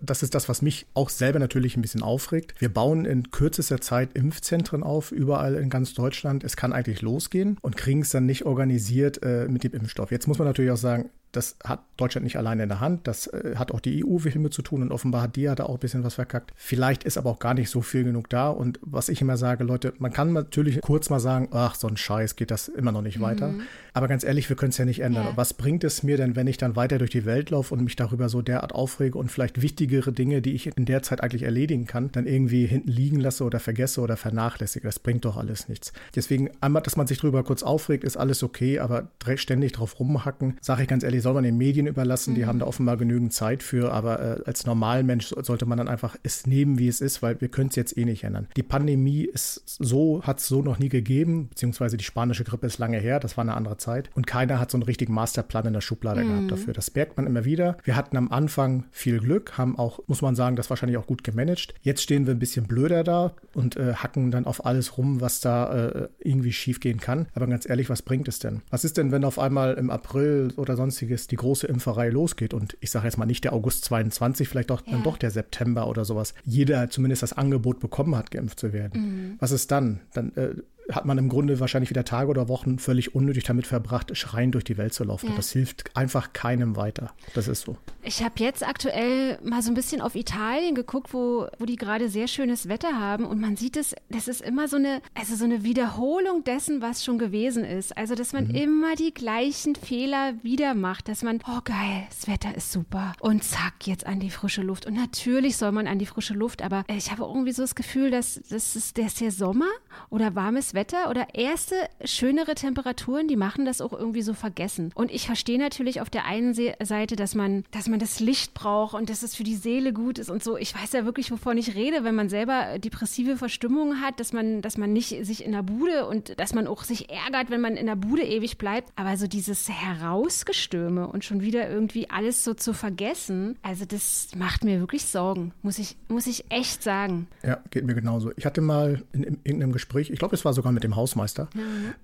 Das 0.00 0.24
ist 0.24 0.31
das, 0.34 0.48
was 0.48 0.62
mich 0.62 0.86
auch 0.94 1.08
selber 1.08 1.38
natürlich 1.38 1.76
ein 1.76 1.82
bisschen 1.82 2.02
aufregt. 2.02 2.54
Wir 2.58 2.72
bauen 2.72 3.04
in 3.04 3.30
kürzester 3.30 3.80
Zeit 3.80 4.10
Impfzentren 4.14 4.82
auf, 4.82 5.12
überall 5.12 5.54
in 5.54 5.70
ganz 5.70 5.94
Deutschland. 5.94 6.44
Es 6.44 6.56
kann 6.56 6.72
eigentlich 6.72 7.02
losgehen 7.02 7.58
und 7.62 7.76
kriegen 7.76 8.02
es 8.02 8.10
dann 8.10 8.26
nicht 8.26 8.44
organisiert 8.44 9.22
äh, 9.22 9.46
mit 9.48 9.64
dem 9.64 9.72
Impfstoff. 9.72 10.10
Jetzt 10.10 10.28
muss 10.28 10.38
man 10.38 10.48
natürlich 10.48 10.70
auch 10.70 10.76
sagen, 10.76 11.10
das 11.32 11.56
hat 11.64 11.80
Deutschland 11.96 12.24
nicht 12.24 12.36
alleine 12.36 12.62
in 12.64 12.68
der 12.68 12.80
Hand. 12.80 13.06
Das 13.08 13.26
äh, 13.26 13.54
hat 13.56 13.72
auch 13.72 13.80
die 13.80 14.04
EU 14.04 14.18
viel 14.18 14.38
mit 14.38 14.52
zu 14.52 14.62
tun 14.62 14.82
und 14.82 14.92
offenbar 14.92 15.22
hat 15.22 15.36
die 15.36 15.42
ja 15.42 15.54
da 15.54 15.64
auch 15.64 15.74
ein 15.74 15.80
bisschen 15.80 16.04
was 16.04 16.14
verkackt. 16.14 16.52
Vielleicht 16.56 17.04
ist 17.04 17.16
aber 17.16 17.30
auch 17.30 17.38
gar 17.38 17.54
nicht 17.54 17.70
so 17.70 17.80
viel 17.80 18.04
genug 18.04 18.28
da. 18.28 18.50
Und 18.50 18.78
was 18.82 19.08
ich 19.08 19.20
immer 19.22 19.36
sage, 19.36 19.64
Leute, 19.64 19.94
man 19.98 20.12
kann 20.12 20.32
natürlich 20.32 20.80
kurz 20.82 21.10
mal 21.10 21.20
sagen, 21.20 21.48
ach, 21.52 21.74
so 21.74 21.88
ein 21.88 21.96
Scheiß 21.96 22.36
geht 22.36 22.50
das 22.50 22.68
immer 22.68 22.92
noch 22.92 23.02
nicht 23.02 23.20
weiter. 23.20 23.54
Aber 23.94 24.08
ganz 24.08 24.24
ehrlich, 24.24 24.48
wir 24.48 24.56
können 24.56 24.70
es 24.70 24.78
ja 24.78 24.84
nicht 24.84 25.00
ändern. 25.00 25.24
Ja. 25.24 25.36
Was 25.36 25.54
bringt 25.54 25.84
es 25.84 26.02
mir 26.02 26.16
denn, 26.16 26.36
wenn 26.36 26.46
ich 26.46 26.58
dann 26.58 26.76
weiter 26.76 26.98
durch 26.98 27.10
die 27.10 27.24
Welt 27.24 27.50
laufe 27.50 27.74
und 27.74 27.82
mich 27.82 27.96
darüber 27.96 28.28
so 28.28 28.42
derart 28.42 28.74
aufrege 28.74 29.18
und 29.18 29.30
vielleicht 29.30 29.62
wichtigere 29.62 30.12
Dinge, 30.12 30.42
die 30.42 30.52
ich 30.52 30.76
in 30.76 30.84
der 30.84 31.02
Zeit 31.02 31.22
eigentlich 31.22 31.42
erledigen 31.42 31.86
kann, 31.86 32.12
dann 32.12 32.26
irgendwie 32.26 32.66
hinten 32.66 32.90
liegen 32.90 33.20
lasse 33.20 33.44
oder 33.44 33.60
vergesse 33.60 34.00
oder 34.02 34.16
vernachlässige? 34.16 34.86
Das 34.86 34.98
bringt 34.98 35.24
doch 35.24 35.36
alles 35.36 35.68
nichts. 35.68 35.92
Deswegen 36.14 36.50
einmal, 36.60 36.82
dass 36.82 36.96
man 36.96 37.06
sich 37.06 37.18
darüber 37.18 37.42
kurz 37.42 37.62
aufregt, 37.62 38.04
ist 38.04 38.16
alles 38.16 38.42
okay, 38.42 38.78
aber 38.78 39.08
ständig 39.36 39.72
drauf 39.72 39.98
rumhacken, 39.98 40.58
sage 40.60 40.82
ich 40.82 40.88
ganz 40.88 41.04
ehrlich, 41.04 41.21
soll 41.22 41.34
man 41.34 41.44
den 41.44 41.56
Medien 41.56 41.86
überlassen. 41.86 42.34
Die 42.34 42.44
haben 42.46 42.58
da 42.58 42.66
offenbar 42.66 42.96
genügend 42.98 43.32
Zeit 43.32 43.62
für, 43.62 43.92
aber 43.92 44.20
äh, 44.20 44.42
als 44.44 44.66
Normalmensch 44.66 45.26
so- 45.28 45.42
sollte 45.42 45.64
man 45.66 45.78
dann 45.78 45.88
einfach 45.88 46.16
es 46.22 46.46
nehmen, 46.46 46.78
wie 46.78 46.88
es 46.88 47.00
ist, 47.00 47.22
weil 47.22 47.40
wir 47.40 47.48
können 47.48 47.70
es 47.70 47.76
jetzt 47.76 47.96
eh 47.96 48.04
nicht 48.04 48.24
ändern. 48.24 48.48
Die 48.56 48.62
Pandemie 48.62 49.22
ist 49.24 49.62
so, 49.66 50.22
hat 50.22 50.40
es 50.40 50.48
so 50.48 50.62
noch 50.62 50.78
nie 50.78 50.88
gegeben, 50.88 51.48
beziehungsweise 51.48 51.96
die 51.96 52.04
spanische 52.04 52.44
Grippe 52.44 52.66
ist 52.66 52.78
lange 52.78 52.98
her, 52.98 53.20
das 53.20 53.36
war 53.36 53.42
eine 53.42 53.54
andere 53.54 53.76
Zeit. 53.78 54.10
Und 54.14 54.26
keiner 54.26 54.58
hat 54.60 54.70
so 54.70 54.76
einen 54.76 54.82
richtigen 54.82 55.14
Masterplan 55.14 55.66
in 55.66 55.72
der 55.72 55.80
Schublade 55.80 56.24
gehabt 56.24 56.50
dafür. 56.50 56.72
Das 56.74 56.94
merkt 56.94 57.16
man 57.16 57.26
immer 57.26 57.44
wieder. 57.44 57.76
Wir 57.84 57.96
hatten 57.96 58.16
am 58.16 58.30
Anfang 58.30 58.84
viel 58.90 59.18
Glück, 59.20 59.56
haben 59.58 59.78
auch, 59.78 60.00
muss 60.08 60.22
man 60.22 60.34
sagen, 60.34 60.56
das 60.56 60.68
wahrscheinlich 60.70 60.98
auch 60.98 61.06
gut 61.06 61.24
gemanagt. 61.24 61.74
Jetzt 61.82 62.02
stehen 62.02 62.26
wir 62.26 62.34
ein 62.34 62.38
bisschen 62.38 62.66
blöder 62.66 63.04
da 63.04 63.32
und 63.54 63.76
äh, 63.76 63.94
hacken 63.94 64.30
dann 64.30 64.46
auf 64.46 64.66
alles 64.66 64.98
rum, 64.98 65.20
was 65.20 65.40
da 65.40 65.72
äh, 65.88 66.08
irgendwie 66.20 66.52
schief 66.52 66.80
gehen 66.80 66.98
kann. 67.00 67.26
Aber 67.34 67.46
ganz 67.46 67.68
ehrlich, 67.68 67.88
was 67.88 68.02
bringt 68.02 68.28
es 68.28 68.38
denn? 68.38 68.62
Was 68.70 68.84
ist 68.84 68.96
denn, 68.98 69.12
wenn 69.12 69.24
auf 69.24 69.38
einmal 69.38 69.74
im 69.74 69.90
April 69.90 70.52
oder 70.56 70.76
sonstiges 71.12 71.26
die 71.28 71.36
große 71.36 71.66
Impferei 71.66 72.08
losgeht? 72.10 72.54
Und 72.54 72.76
ich 72.80 72.90
sage 72.90 73.06
jetzt 73.06 73.18
mal 73.18 73.26
nicht 73.26 73.44
der 73.44 73.52
August 73.52 73.84
22, 73.84 74.48
vielleicht 74.48 74.70
doch, 74.70 74.80
dann 74.80 74.98
Ja. 74.98 75.02
doch 75.02 75.18
der 75.18 75.30
September 75.30 75.88
oder 75.88 76.04
sowas. 76.04 76.34
Jeder 76.44 76.88
zumindest 76.90 77.22
das 77.22 77.32
Angebot 77.32 77.80
bekommen 77.80 78.16
hat, 78.16 78.30
geimpft 78.30 78.58
zu 78.58 78.72
werden. 78.72 79.36
Was 79.38 79.52
ist 79.52 79.70
dann? 79.70 80.00
Dann 80.14 80.32
äh, 80.36 80.54
hat 80.90 81.04
man 81.04 81.18
im 81.18 81.28
Grunde 81.28 81.60
wahrscheinlich 81.60 81.90
wieder 81.90 82.04
Tage 82.04 82.28
oder 82.28 82.48
Wochen 82.48 82.78
völlig 82.78 83.14
unnötig 83.14 83.44
damit 83.44 83.66
verbracht, 83.66 84.16
schreiend 84.16 84.54
durch 84.54 84.64
die 84.64 84.76
Welt 84.76 84.94
zu 84.94 85.04
laufen. 85.04 85.30
Ja. 85.30 85.36
Das 85.36 85.52
hilft 85.52 85.96
einfach 85.96 86.32
keinem 86.32 86.76
weiter. 86.76 87.12
Das 87.34 87.48
ist 87.48 87.62
so. 87.62 87.76
Ich 88.02 88.22
habe 88.22 88.34
jetzt 88.38 88.66
aktuell 88.66 89.38
mal 89.42 89.62
so 89.62 89.70
ein 89.70 89.74
bisschen 89.74 90.00
auf 90.00 90.14
Italien 90.14 90.74
geguckt, 90.74 91.14
wo, 91.14 91.46
wo 91.58 91.64
die 91.64 91.76
gerade 91.76 92.08
sehr 92.08 92.26
schönes 92.26 92.68
Wetter 92.68 92.98
haben 92.98 93.24
und 93.24 93.40
man 93.40 93.56
sieht 93.56 93.76
es, 93.76 93.94
das 94.08 94.28
ist 94.28 94.40
immer 94.40 94.68
so 94.68 94.76
eine, 94.76 95.00
also 95.14 95.36
so 95.36 95.44
eine 95.44 95.62
Wiederholung 95.62 96.44
dessen, 96.44 96.82
was 96.82 97.04
schon 97.04 97.18
gewesen 97.18 97.64
ist. 97.64 97.96
Also, 97.96 98.14
dass 98.14 98.32
man 98.32 98.50
immer 98.50 98.96
die 98.96 99.14
gleichen 99.14 99.74
Fehler 99.76 100.34
wieder 100.42 100.74
macht, 100.74 101.08
dass 101.08 101.22
man, 101.22 101.40
oh 101.48 101.60
geil, 101.64 102.06
das 102.08 102.26
Wetter 102.28 102.54
ist 102.56 102.72
super 102.72 103.12
und 103.20 103.44
zack, 103.44 103.86
jetzt 103.86 104.06
an 104.06 104.20
die 104.20 104.30
frische 104.30 104.62
Luft. 104.62 104.86
Und 104.86 104.94
natürlich 104.94 105.56
soll 105.56 105.72
man 105.72 105.86
an 105.86 105.98
die 105.98 106.06
frische 106.06 106.34
Luft, 106.34 106.62
aber 106.62 106.84
ich 106.88 107.10
habe 107.10 107.22
irgendwie 107.22 107.52
so 107.52 107.62
das 107.62 107.74
Gefühl, 107.74 108.10
dass 108.10 108.40
das 108.48 108.76
ist, 108.76 108.96
der 108.96 109.06
ist 109.06 109.20
der 109.20 109.30
Sommer 109.30 109.68
oder 110.10 110.34
warmes 110.34 110.74
Wetter 110.74 111.10
oder 111.10 111.34
erste 111.34 111.74
schönere 112.04 112.54
Temperaturen, 112.54 113.28
die 113.28 113.36
machen 113.36 113.64
das 113.64 113.80
auch 113.80 113.92
irgendwie 113.92 114.22
so 114.22 114.34
vergessen. 114.34 114.90
Und 114.94 115.10
ich 115.10 115.26
verstehe 115.26 115.58
natürlich 115.58 116.00
auf 116.00 116.10
der 116.10 116.26
einen 116.26 116.54
Se 116.54 116.74
Seite, 116.82 117.16
dass 117.16 117.34
man, 117.34 117.64
dass 117.70 117.88
man 117.88 117.98
das 117.98 118.20
Licht 118.20 118.54
braucht 118.54 118.94
und 118.94 119.10
dass 119.10 119.22
es 119.22 119.34
für 119.34 119.44
die 119.44 119.56
Seele 119.56 119.92
gut 119.92 120.18
ist 120.18 120.30
und 120.30 120.42
so. 120.42 120.56
Ich 120.56 120.74
weiß 120.74 120.92
ja 120.92 121.04
wirklich, 121.04 121.30
wovon 121.30 121.58
ich 121.58 121.74
rede, 121.74 122.04
wenn 122.04 122.14
man 122.14 122.28
selber 122.28 122.78
depressive 122.78 123.36
Verstimmungen 123.36 124.00
hat, 124.00 124.20
dass 124.20 124.32
man, 124.32 124.62
dass 124.62 124.78
man 124.78 124.92
nicht 124.92 125.24
sich 125.24 125.44
in 125.44 125.52
der 125.52 125.62
Bude 125.62 126.06
und 126.06 126.38
dass 126.38 126.54
man 126.54 126.66
auch 126.66 126.84
sich 126.84 127.10
ärgert, 127.10 127.50
wenn 127.50 127.60
man 127.60 127.76
in 127.76 127.86
der 127.86 127.96
Bude 127.96 128.22
ewig 128.22 128.58
bleibt. 128.58 128.90
Aber 128.96 129.16
so 129.16 129.26
dieses 129.26 129.68
Herausgestürme 129.68 131.06
und 131.06 131.24
schon 131.24 131.40
wieder 131.40 131.68
irgendwie 131.68 132.10
alles 132.10 132.44
so 132.44 132.54
zu 132.54 132.72
vergessen, 132.72 133.58
also 133.62 133.84
das 133.84 134.28
macht 134.36 134.64
mir 134.64 134.80
wirklich 134.80 135.04
Sorgen, 135.06 135.52
muss 135.62 135.78
ich, 135.78 135.96
muss 136.08 136.26
ich 136.26 136.50
echt 136.50 136.82
sagen. 136.82 137.26
Ja, 137.42 137.60
geht 137.70 137.84
mir 137.84 137.94
genauso. 137.94 138.32
Ich 138.36 138.46
hatte 138.46 138.60
mal 138.60 139.02
in, 139.12 139.22
in 139.22 139.38
irgendeinem 139.44 139.72
Gespräch, 139.72 139.81
ich 139.94 140.18
glaube, 140.18 140.34
es 140.34 140.44
war 140.44 140.52
sogar 140.52 140.72
mit 140.72 140.84
dem 140.84 140.96
Hausmeister, 140.96 141.48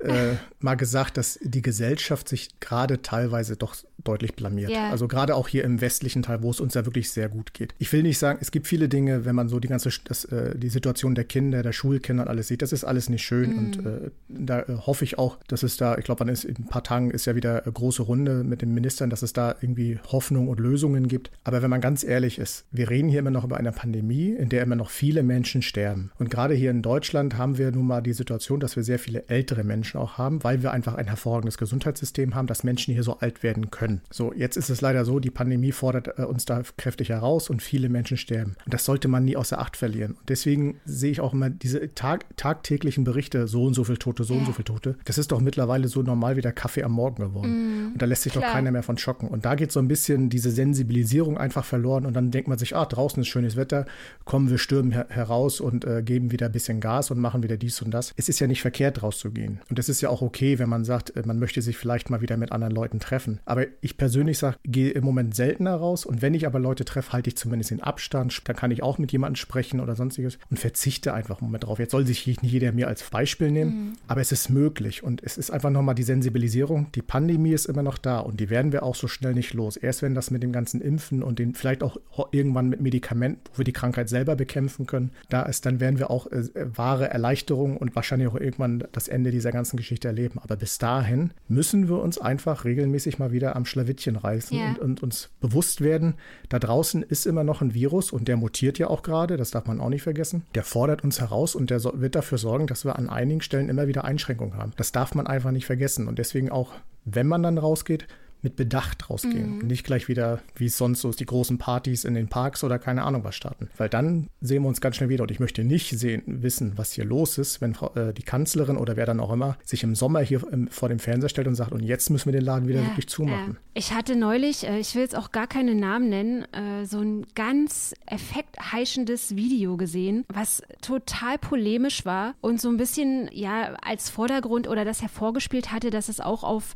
äh, 0.00 0.34
mal 0.60 0.74
gesagt, 0.74 1.16
dass 1.16 1.38
die 1.42 1.62
Gesellschaft 1.62 2.28
sich 2.28 2.60
gerade 2.60 3.02
teilweise 3.02 3.56
doch 3.56 3.74
deutlich 4.04 4.34
blamiert. 4.34 4.70
Ja. 4.70 4.90
Also 4.90 5.08
gerade 5.08 5.34
auch 5.34 5.48
hier 5.48 5.64
im 5.64 5.80
westlichen 5.80 6.22
Teil, 6.22 6.42
wo 6.42 6.50
es 6.50 6.60
uns 6.60 6.74
ja 6.74 6.84
wirklich 6.84 7.10
sehr 7.10 7.28
gut 7.28 7.52
geht. 7.52 7.74
Ich 7.78 7.92
will 7.92 8.02
nicht 8.02 8.18
sagen, 8.18 8.38
es 8.40 8.50
gibt 8.50 8.66
viele 8.66 8.88
Dinge, 8.88 9.24
wenn 9.24 9.34
man 9.34 9.48
so 9.48 9.58
die 9.58 9.68
ganze 9.68 9.90
das, 10.04 10.24
äh, 10.26 10.56
die 10.56 10.68
Situation 10.68 11.14
der 11.14 11.24
Kinder, 11.24 11.62
der 11.62 11.72
Schulkinder 11.72 12.24
und 12.24 12.28
alles 12.28 12.48
sieht, 12.48 12.62
das 12.62 12.72
ist 12.72 12.84
alles 12.84 13.08
nicht 13.08 13.22
schön. 13.22 13.56
Und 13.58 13.86
äh, 13.86 14.10
da 14.28 14.60
äh, 14.60 14.76
hoffe 14.86 15.04
ich 15.04 15.18
auch, 15.18 15.38
dass 15.48 15.62
es 15.62 15.76
da, 15.76 15.98
ich 15.98 16.04
glaube, 16.04 16.24
in 16.24 16.30
ein 16.30 16.66
paar 16.68 16.84
Tagen 16.84 17.10
ist 17.10 17.26
ja 17.26 17.34
wieder 17.34 17.64
eine 17.64 17.72
große 17.72 18.02
Runde 18.02 18.44
mit 18.44 18.62
den 18.62 18.72
Ministern, 18.72 19.10
dass 19.10 19.22
es 19.22 19.32
da 19.32 19.56
irgendwie 19.60 19.98
Hoffnung 20.10 20.48
und 20.48 20.60
Lösungen 20.60 21.08
gibt. 21.08 21.30
Aber 21.44 21.62
wenn 21.62 21.70
man 21.70 21.80
ganz 21.80 22.04
ehrlich 22.04 22.38
ist, 22.38 22.66
wir 22.70 22.90
reden 22.90 23.08
hier 23.08 23.20
immer 23.20 23.30
noch 23.30 23.44
über 23.44 23.56
eine 23.56 23.72
Pandemie, 23.72 24.30
in 24.30 24.48
der 24.48 24.62
immer 24.62 24.76
noch 24.76 24.90
viele 24.90 25.22
Menschen 25.22 25.62
sterben. 25.62 26.10
Und 26.18 26.30
gerade 26.30 26.54
hier 26.54 26.70
in 26.70 26.82
Deutschland 26.82 27.36
haben 27.36 27.58
wir 27.58 27.67
nun 27.72 27.86
mal 27.86 28.00
die 28.00 28.12
Situation, 28.12 28.60
dass 28.60 28.76
wir 28.76 28.82
sehr 28.82 28.98
viele 28.98 29.28
ältere 29.28 29.64
Menschen 29.64 29.98
auch 29.98 30.18
haben, 30.18 30.42
weil 30.44 30.62
wir 30.62 30.72
einfach 30.72 30.94
ein 30.94 31.06
hervorragendes 31.06 31.58
Gesundheitssystem 31.58 32.34
haben, 32.34 32.46
dass 32.46 32.64
Menschen 32.64 32.94
hier 32.94 33.02
so 33.02 33.18
alt 33.18 33.42
werden 33.42 33.70
können. 33.70 34.00
So, 34.10 34.32
jetzt 34.32 34.56
ist 34.56 34.70
es 34.70 34.80
leider 34.80 35.04
so, 35.04 35.20
die 35.20 35.30
Pandemie 35.30 35.72
fordert 35.72 36.18
äh, 36.18 36.22
uns 36.22 36.44
da 36.44 36.62
kräftig 36.76 37.10
heraus 37.10 37.50
und 37.50 37.62
viele 37.62 37.88
Menschen 37.88 38.16
sterben. 38.16 38.56
Und 38.64 38.74
das 38.74 38.84
sollte 38.84 39.08
man 39.08 39.24
nie 39.24 39.36
außer 39.36 39.58
Acht 39.58 39.76
verlieren. 39.76 40.12
Und 40.12 40.28
deswegen 40.28 40.80
sehe 40.84 41.10
ich 41.10 41.20
auch 41.20 41.32
immer 41.32 41.50
diese 41.50 41.94
Tag, 41.94 42.24
tagtäglichen 42.36 43.04
Berichte, 43.04 43.46
so 43.46 43.64
und 43.64 43.74
so 43.74 43.84
viel 43.84 43.96
Tote, 43.96 44.24
so 44.24 44.34
und 44.34 44.46
so 44.46 44.52
viel 44.52 44.64
Tote. 44.64 44.96
Das 45.04 45.18
ist 45.18 45.32
doch 45.32 45.40
mittlerweile 45.40 45.88
so 45.88 46.02
normal 46.02 46.36
wie 46.36 46.40
der 46.40 46.52
Kaffee 46.52 46.82
am 46.84 46.92
Morgen 46.92 47.22
geworden. 47.22 47.92
und 47.92 48.02
da 48.02 48.06
lässt 48.06 48.22
sich 48.22 48.32
doch 48.32 48.40
klar. 48.40 48.52
keiner 48.52 48.70
mehr 48.70 48.82
von 48.82 48.98
schocken. 48.98 49.28
Und 49.28 49.44
da 49.44 49.54
geht 49.54 49.72
so 49.72 49.80
ein 49.80 49.88
bisschen 49.88 50.30
diese 50.30 50.50
Sensibilisierung 50.50 51.38
einfach 51.38 51.64
verloren. 51.64 52.06
Und 52.06 52.14
dann 52.14 52.30
denkt 52.30 52.48
man 52.48 52.58
sich, 52.58 52.76
ah, 52.76 52.84
draußen 52.84 53.20
ist 53.20 53.28
schönes 53.28 53.56
Wetter, 53.56 53.86
kommen 54.24 54.50
wir 54.50 54.58
stürmen 54.58 54.92
her 54.92 55.06
heraus 55.08 55.60
und 55.60 55.84
äh, 55.84 56.02
geben 56.02 56.32
wieder 56.32 56.46
ein 56.46 56.52
bisschen 56.52 56.80
Gas 56.80 57.10
und 57.10 57.18
machen 57.18 57.42
wieder 57.42 57.56
dies 57.58 57.82
und 57.82 57.90
das. 57.90 58.12
Es 58.16 58.28
ist 58.28 58.40
ja 58.40 58.46
nicht 58.46 58.62
verkehrt, 58.62 59.02
rauszugehen. 59.02 59.60
Und 59.68 59.78
es 59.78 59.88
ist 59.88 60.00
ja 60.00 60.08
auch 60.08 60.22
okay, 60.22 60.58
wenn 60.58 60.68
man 60.68 60.84
sagt, 60.84 61.16
äh, 61.16 61.22
man 61.24 61.38
möchte 61.38 61.62
sich 61.62 61.76
vielleicht 61.76 62.10
mal 62.10 62.20
wieder 62.20 62.36
mit 62.36 62.52
anderen 62.52 62.74
Leuten 62.74 63.00
treffen. 63.00 63.40
Aber 63.44 63.66
ich 63.80 63.96
persönlich 63.96 64.38
sage, 64.38 64.56
gehe 64.64 64.90
im 64.90 65.04
Moment 65.04 65.34
seltener 65.34 65.74
raus. 65.74 66.06
Und 66.06 66.22
wenn 66.22 66.34
ich 66.34 66.46
aber 66.46 66.58
Leute 66.58 66.84
treffe, 66.84 67.12
halte 67.12 67.28
ich 67.28 67.36
zumindest 67.36 67.70
den 67.70 67.82
Abstand. 67.82 68.40
Dann 68.44 68.56
kann 68.56 68.70
ich 68.70 68.82
auch 68.82 68.98
mit 68.98 69.12
jemandem 69.12 69.36
sprechen 69.36 69.80
oder 69.80 69.94
sonstiges 69.94 70.38
und 70.50 70.58
verzichte 70.58 71.14
einfach 71.14 71.40
im 71.40 71.46
Moment 71.46 71.64
drauf. 71.64 71.78
Jetzt 71.78 71.92
soll 71.92 72.06
sich 72.06 72.26
nicht 72.26 72.42
jeder 72.42 72.72
mir 72.72 72.88
als 72.88 73.02
Beispiel 73.10 73.50
nehmen, 73.50 73.70
mhm. 73.70 73.92
aber 74.06 74.20
es 74.20 74.32
ist 74.32 74.48
möglich. 74.48 75.02
Und 75.02 75.22
es 75.22 75.38
ist 75.38 75.50
einfach 75.50 75.70
nochmal 75.70 75.94
die 75.94 76.02
Sensibilisierung. 76.02 76.92
Die 76.94 77.02
Pandemie 77.02 77.52
ist 77.52 77.66
immer 77.66 77.82
noch 77.82 77.98
da 77.98 78.20
und 78.20 78.40
die 78.40 78.50
werden 78.50 78.72
wir 78.72 78.82
auch 78.82 78.94
so 78.94 79.08
schnell 79.08 79.34
nicht 79.34 79.54
los. 79.54 79.76
Erst 79.76 80.02
wenn 80.02 80.14
das 80.14 80.30
mit 80.30 80.42
dem 80.42 80.52
ganzen 80.52 80.80
Impfen 80.80 81.22
und 81.22 81.38
den 81.38 81.54
vielleicht 81.54 81.82
auch 81.82 81.98
irgendwann 82.32 82.68
mit 82.68 82.80
Medikamenten, 82.80 83.40
wo 83.52 83.58
wir 83.58 83.64
die 83.64 83.72
Krankheit 83.72 84.08
selber 84.08 84.36
bekämpfen 84.36 84.86
können, 84.86 85.10
da 85.28 85.42
ist, 85.42 85.66
dann 85.66 85.80
werden 85.80 85.98
wir 85.98 86.10
auch 86.10 86.26
äh, 86.28 86.44
wahre 86.76 87.08
Erleichterung 87.10 87.47
und 87.56 87.94
wahrscheinlich 87.94 88.28
auch 88.28 88.34
irgendwann 88.34 88.84
das 88.92 89.08
Ende 89.08 89.30
dieser 89.30 89.52
ganzen 89.52 89.76
Geschichte 89.76 90.08
erleben. 90.08 90.38
Aber 90.38 90.56
bis 90.56 90.78
dahin 90.78 91.32
müssen 91.48 91.88
wir 91.88 92.00
uns 92.00 92.18
einfach 92.18 92.64
regelmäßig 92.64 93.18
mal 93.18 93.32
wieder 93.32 93.56
am 93.56 93.64
Schlawittchen 93.64 94.16
reißen 94.16 94.56
yeah. 94.56 94.70
und, 94.70 94.80
und 94.80 95.02
uns 95.02 95.30
bewusst 95.40 95.80
werden, 95.80 96.14
da 96.48 96.58
draußen 96.58 97.02
ist 97.02 97.26
immer 97.26 97.44
noch 97.44 97.62
ein 97.62 97.74
Virus 97.74 98.12
und 98.12 98.28
der 98.28 98.36
mutiert 98.36 98.78
ja 98.78 98.88
auch 98.88 99.02
gerade, 99.02 99.36
das 99.36 99.50
darf 99.50 99.66
man 99.66 99.80
auch 99.80 99.88
nicht 99.88 100.02
vergessen. 100.02 100.44
Der 100.54 100.64
fordert 100.64 101.04
uns 101.04 101.20
heraus 101.20 101.54
und 101.54 101.70
der 101.70 101.82
wird 101.84 102.14
dafür 102.14 102.38
sorgen, 102.38 102.66
dass 102.66 102.84
wir 102.84 102.96
an 102.96 103.08
einigen 103.08 103.40
Stellen 103.40 103.68
immer 103.68 103.88
wieder 103.88 104.04
Einschränkungen 104.04 104.56
haben. 104.56 104.72
Das 104.76 104.92
darf 104.92 105.14
man 105.14 105.26
einfach 105.26 105.50
nicht 105.50 105.66
vergessen. 105.66 106.08
Und 106.08 106.18
deswegen 106.18 106.50
auch, 106.50 106.72
wenn 107.04 107.26
man 107.26 107.42
dann 107.42 107.58
rausgeht, 107.58 108.06
mit 108.42 108.56
Bedacht 108.56 109.10
rausgehen. 109.10 109.58
Mhm. 109.58 109.66
Nicht 109.66 109.84
gleich 109.84 110.08
wieder, 110.08 110.40
wie 110.54 110.66
es 110.66 110.76
sonst 110.76 111.00
so 111.00 111.10
ist, 111.10 111.20
die 111.20 111.26
großen 111.26 111.58
Partys 111.58 112.04
in 112.04 112.14
den 112.14 112.28
Parks 112.28 112.62
oder 112.64 112.78
keine 112.78 113.02
Ahnung 113.02 113.24
was 113.24 113.34
starten. 113.34 113.68
Weil 113.76 113.88
dann 113.88 114.28
sehen 114.40 114.62
wir 114.62 114.68
uns 114.68 114.80
ganz 114.80 114.96
schnell 114.96 115.08
wieder. 115.08 115.22
Und 115.22 115.30
ich 115.30 115.40
möchte 115.40 115.64
nicht 115.64 115.90
sehen, 115.98 116.22
wissen, 116.26 116.72
was 116.76 116.92
hier 116.92 117.04
los 117.04 117.38
ist, 117.38 117.60
wenn 117.60 117.76
äh, 117.94 118.12
die 118.12 118.22
Kanzlerin 118.22 118.76
oder 118.76 118.96
wer 118.96 119.06
dann 119.06 119.20
auch 119.20 119.32
immer 119.32 119.56
sich 119.64 119.82
im 119.82 119.94
Sommer 119.94 120.20
hier 120.20 120.42
im, 120.52 120.68
vor 120.68 120.88
dem 120.88 120.98
Fernseher 120.98 121.28
stellt 121.28 121.48
und 121.48 121.54
sagt, 121.54 121.72
und 121.72 121.82
jetzt 121.82 122.10
müssen 122.10 122.26
wir 122.26 122.32
den 122.32 122.44
Laden 122.44 122.68
wieder 122.68 122.80
ja, 122.80 122.86
wirklich 122.86 123.08
zumachen. 123.08 123.56
Äh, 123.56 123.78
ich 123.78 123.92
hatte 123.92 124.16
neulich, 124.16 124.66
äh, 124.66 124.78
ich 124.78 124.94
will 124.94 125.02
jetzt 125.02 125.16
auch 125.16 125.32
gar 125.32 125.46
keine 125.46 125.74
Namen 125.74 126.08
nennen, 126.08 126.44
äh, 126.52 126.84
so 126.84 127.00
ein 127.00 127.26
ganz 127.34 127.94
effektheischendes 128.06 129.36
Video 129.36 129.76
gesehen, 129.76 130.24
was 130.28 130.62
total 130.80 131.38
polemisch 131.38 132.04
war 132.04 132.34
und 132.40 132.60
so 132.60 132.68
ein 132.68 132.76
bisschen 132.76 133.28
ja 133.32 133.74
als 133.82 134.10
Vordergrund 134.10 134.68
oder 134.68 134.84
das 134.84 135.02
hervorgespielt 135.02 135.72
hatte, 135.72 135.90
dass 135.90 136.08
es 136.08 136.20
auch 136.20 136.44
auf 136.44 136.74